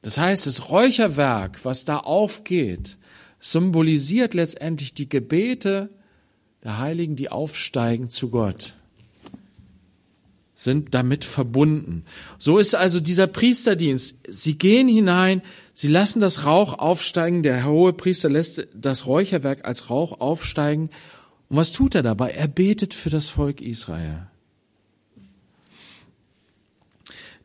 [0.00, 2.96] Das heißt, das Räucherwerk, was da aufgeht,
[3.38, 5.90] symbolisiert letztendlich die Gebete
[6.62, 8.76] der Heiligen, die aufsteigen zu Gott
[10.54, 12.04] sind damit verbunden.
[12.38, 14.20] So ist also dieser Priesterdienst.
[14.28, 15.42] Sie gehen hinein,
[15.72, 20.90] sie lassen das Rauch aufsteigen, der hohe Priester lässt das Räucherwerk als Rauch aufsteigen.
[21.48, 22.30] Und was tut er dabei?
[22.30, 24.28] Er betet für das Volk Israel.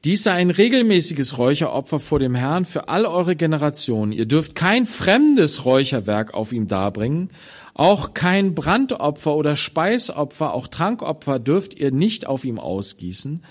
[0.05, 4.13] Dies sei ein regelmäßiges Räucheropfer vor dem Herrn für all eure Generationen.
[4.13, 7.31] Ihr dürft kein fremdes Räucherwerk auf ihm darbringen,
[7.73, 13.43] auch kein Brandopfer oder Speisopfer, auch Trankopfer dürft ihr nicht auf ihm ausgießen.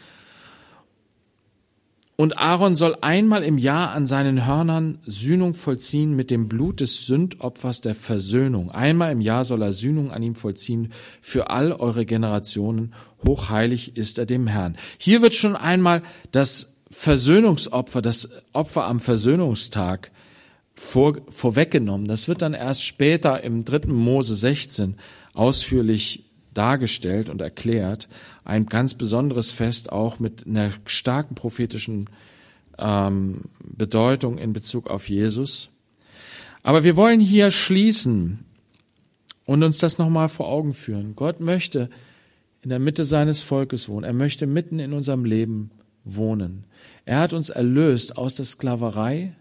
[2.20, 7.06] Und Aaron soll einmal im Jahr an seinen Hörnern Sühnung vollziehen mit dem Blut des
[7.06, 8.72] Sündopfers der Versöhnung.
[8.72, 12.92] Einmal im Jahr soll er Sühnung an ihm vollziehen für all eure Generationen.
[13.24, 14.76] Hochheilig ist er dem Herrn.
[14.98, 16.02] Hier wird schon einmal
[16.32, 20.10] das Versöhnungsopfer, das Opfer am Versöhnungstag
[20.78, 22.06] vor, vorweggenommen.
[22.06, 24.94] Das wird dann erst später im dritten Mose 16
[25.34, 26.24] ausführlich
[26.54, 28.08] dargestellt und erklärt.
[28.44, 32.08] Ein ganz besonderes Fest auch mit einer starken prophetischen
[32.78, 35.70] ähm, Bedeutung in Bezug auf Jesus.
[36.62, 38.44] Aber wir wollen hier schließen
[39.46, 41.16] und uns das nochmal vor Augen führen.
[41.16, 41.90] Gott möchte
[42.62, 44.04] in der Mitte seines Volkes wohnen.
[44.04, 45.70] Er möchte mitten in unserem Leben
[46.04, 46.64] wohnen.
[47.04, 49.34] Er hat uns erlöst aus der Sklaverei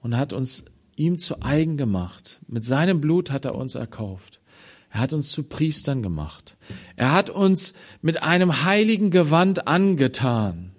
[0.00, 0.64] und hat uns
[0.96, 2.38] ihm zu eigen gemacht.
[2.48, 4.40] Mit seinem Blut hat er uns erkauft.
[4.90, 6.56] Er hat uns zu Priestern gemacht.
[6.96, 10.72] Er hat uns mit einem heiligen Gewand angetan.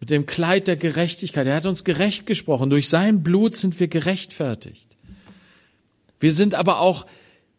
[0.00, 1.46] Mit dem Kleid der Gerechtigkeit.
[1.46, 2.70] Er hat uns gerecht gesprochen.
[2.70, 4.96] Durch sein Blut sind wir gerechtfertigt.
[6.18, 7.06] Wir sind aber auch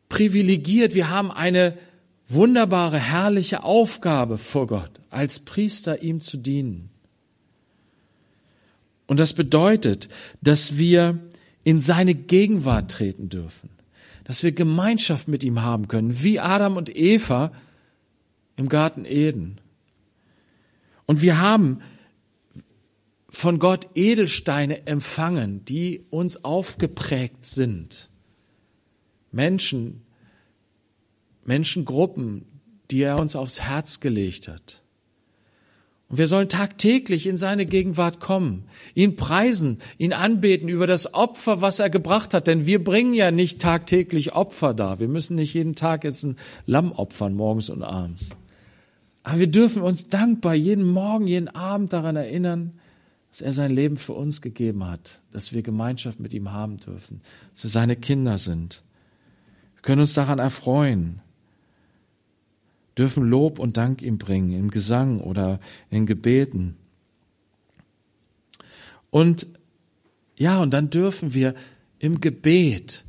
[0.09, 0.95] privilegiert.
[0.95, 1.77] Wir haben eine
[2.25, 6.89] wunderbare, herrliche Aufgabe vor Gott, als Priester ihm zu dienen.
[9.07, 10.09] Und das bedeutet,
[10.41, 11.19] dass wir
[11.63, 13.69] in seine Gegenwart treten dürfen,
[14.23, 17.51] dass wir Gemeinschaft mit ihm haben können, wie Adam und Eva
[18.55, 19.59] im Garten Eden.
[21.05, 21.81] Und wir haben
[23.29, 28.09] von Gott Edelsteine empfangen, die uns aufgeprägt sind.
[29.31, 30.03] Menschen,
[31.43, 32.45] Menschengruppen,
[32.91, 34.82] die er uns aufs Herz gelegt hat.
[36.13, 41.61] Und wir sollen tagtäglich in seine Gegenwart kommen, ihn preisen, ihn anbeten über das Opfer,
[41.61, 42.45] was er gebracht hat.
[42.45, 44.99] Denn wir bringen ja nicht tagtäglich Opfer da.
[44.99, 46.37] Wir müssen nicht jeden Tag jetzt ein
[46.67, 48.29] Lamm opfern, morgens und abends.
[49.23, 52.73] Aber wir dürfen uns dankbar jeden Morgen, jeden Abend daran erinnern,
[53.31, 57.21] dass er sein Leben für uns gegeben hat, dass wir Gemeinschaft mit ihm haben dürfen,
[57.55, 58.83] dass wir seine Kinder sind.
[59.77, 61.22] Wir können uns daran erfreuen
[62.97, 66.77] dürfen Lob und Dank ihm bringen, im Gesang oder in Gebeten.
[69.09, 69.47] Und
[70.35, 71.53] ja, und dann dürfen wir
[71.99, 73.05] im Gebet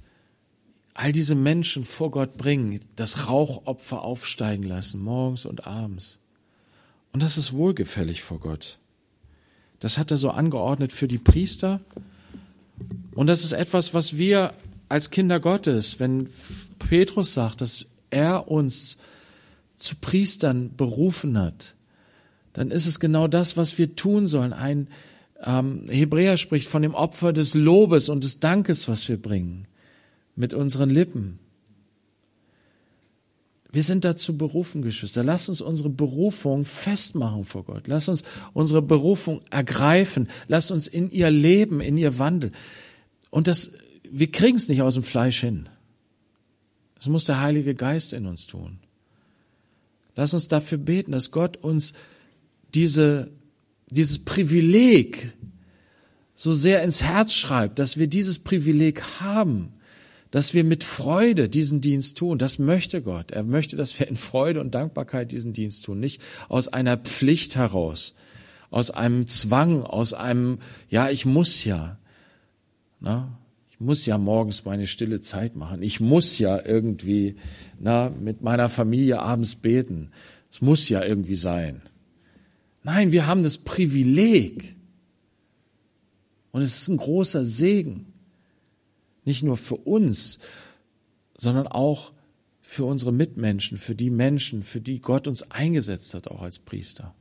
[0.95, 6.21] all diese Menschen vor Gott bringen, das Rauchopfer aufsteigen lassen, morgens und abends.
[7.13, 8.79] Und das ist wohlgefällig vor Gott.
[9.81, 11.81] Das hat er so angeordnet für die Priester.
[13.15, 14.55] Und das ist etwas, was wir
[14.89, 16.29] als Kinder Gottes, wenn
[16.79, 18.97] Petrus sagt, dass er uns
[19.77, 21.75] zu Priestern berufen hat,
[22.53, 24.53] dann ist es genau das, was wir tun sollen.
[24.53, 24.89] Ein
[25.45, 29.67] ähm, Hebräer spricht von dem Opfer des Lobes und des Dankes, was wir bringen,
[30.37, 31.39] mit unseren Lippen.
[33.75, 35.25] Wir sind dazu berufen, Geschwister.
[35.25, 37.89] Lass uns unsere Berufung festmachen vor Gott.
[37.89, 38.23] Lass uns
[38.53, 40.29] unsere Berufung ergreifen.
[40.47, 42.55] Lass uns in ihr leben, in ihr wandeln.
[43.31, 43.73] Und das,
[44.09, 45.69] wir kriegen es nicht aus dem Fleisch hin.
[46.95, 48.79] Das muss der Heilige Geist in uns tun.
[50.17, 51.95] Lass uns dafür beten, dass Gott uns
[52.75, 53.31] diese,
[53.91, 55.33] dieses Privileg
[56.35, 59.73] so sehr ins Herz schreibt, dass wir dieses Privileg haben,
[60.31, 62.39] dass wir mit Freude diesen Dienst tun.
[62.39, 63.31] Das möchte Gott.
[63.31, 67.55] Er möchte, dass wir in Freude und Dankbarkeit diesen Dienst tun, nicht aus einer Pflicht
[67.55, 68.15] heraus,
[68.71, 70.59] aus einem Zwang, aus einem,
[70.89, 71.99] ja, ich muss ja.
[72.99, 73.39] Na,
[73.75, 75.83] ich muss ja morgens meine stille Zeit machen.
[75.83, 77.35] Ich muss ja irgendwie
[77.81, 80.13] na, mit meiner Familie abends beten.
[80.49, 81.83] Es muss ja irgendwie sein.
[82.85, 84.77] Nein, wir haben das Privileg.
[86.53, 88.13] Und es ist ein großer Segen.
[89.25, 90.39] Nicht nur für uns,
[91.37, 92.13] sondern auch
[92.63, 97.13] für unsere Mitmenschen, für die Menschen, für die Gott uns eingesetzt hat, auch als Priester.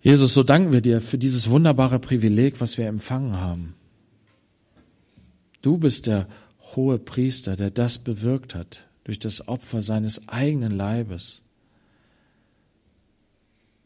[0.00, 3.74] Jesus, so danken wir dir für dieses wunderbare Privileg, was wir empfangen haben.
[5.68, 6.26] Du bist der
[6.74, 11.42] hohe Priester, der das bewirkt hat durch das Opfer seines eigenen Leibes.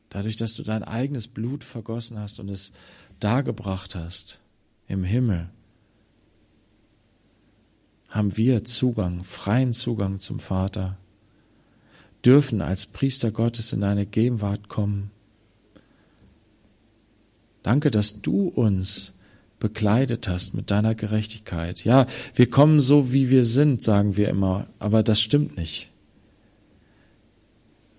[0.08, 2.72] Dadurch, dass du dein eigenes Blut vergossen hast und es
[3.18, 4.38] dargebracht hast
[4.86, 5.48] im Himmel,
[8.10, 10.98] haben wir Zugang, freien Zugang zum Vater,
[12.24, 15.10] dürfen als Priester Gottes in deine Gegenwart kommen.
[17.64, 19.14] Danke, dass du uns
[19.62, 21.84] bekleidet hast mit deiner Gerechtigkeit.
[21.84, 25.88] Ja, wir kommen so, wie wir sind, sagen wir immer, aber das stimmt nicht.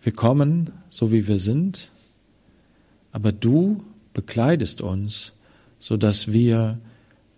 [0.02, 1.92] Wir kommen so, wie wir sind,
[3.14, 5.32] aber du bekleidest uns,
[5.80, 6.80] so dass wir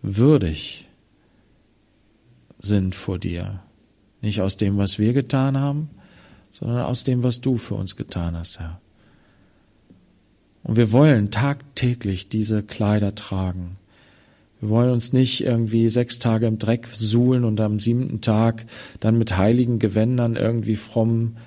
[0.01, 0.87] würdig
[2.57, 3.59] sind vor dir.
[4.21, 5.91] Nicht aus dem, was wir getan haben,
[6.49, 8.81] sondern aus dem, was du für uns getan hast, Herr.
[10.63, 13.77] Und wir wollen tagtäglich diese Kleider tragen.
[14.65, 18.65] Wir wollen uns nicht irgendwie sechs Tage im Dreck suhlen und am siebten Tag
[18.99, 21.37] dann mit heiligen Gewändern irgendwie fromm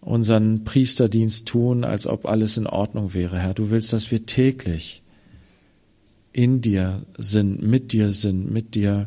[0.00, 3.38] unseren Priesterdienst tun, als ob alles in Ordnung wäre.
[3.38, 5.04] Herr, du willst, dass wir täglich
[6.32, 9.06] in dir sind, mit dir sind, mit dir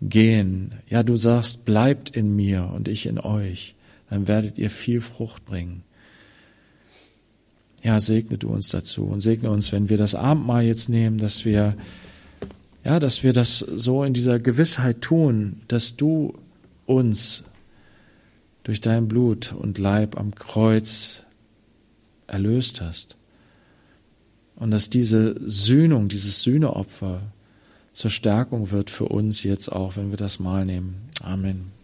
[0.00, 0.72] gehen.
[0.90, 3.76] Ja, du sagst, bleibt in mir und ich in euch,
[4.10, 5.84] dann werdet ihr viel Frucht bringen.
[7.84, 11.44] Ja, segne du uns dazu und segne uns, wenn wir das Abendmahl jetzt nehmen, dass
[11.44, 11.76] wir,
[12.84, 16.38] ja, dass wir das so in dieser Gewissheit tun, dass du
[16.86, 17.44] uns
[18.64, 21.24] durch dein Blut und Leib am Kreuz
[22.26, 23.16] erlöst hast.
[24.56, 27.22] Und dass diese Sühnung, dieses Sühneopfer
[27.92, 30.94] zur Stärkung wird für uns jetzt auch, wenn wir das Mal nehmen.
[31.22, 31.81] Amen.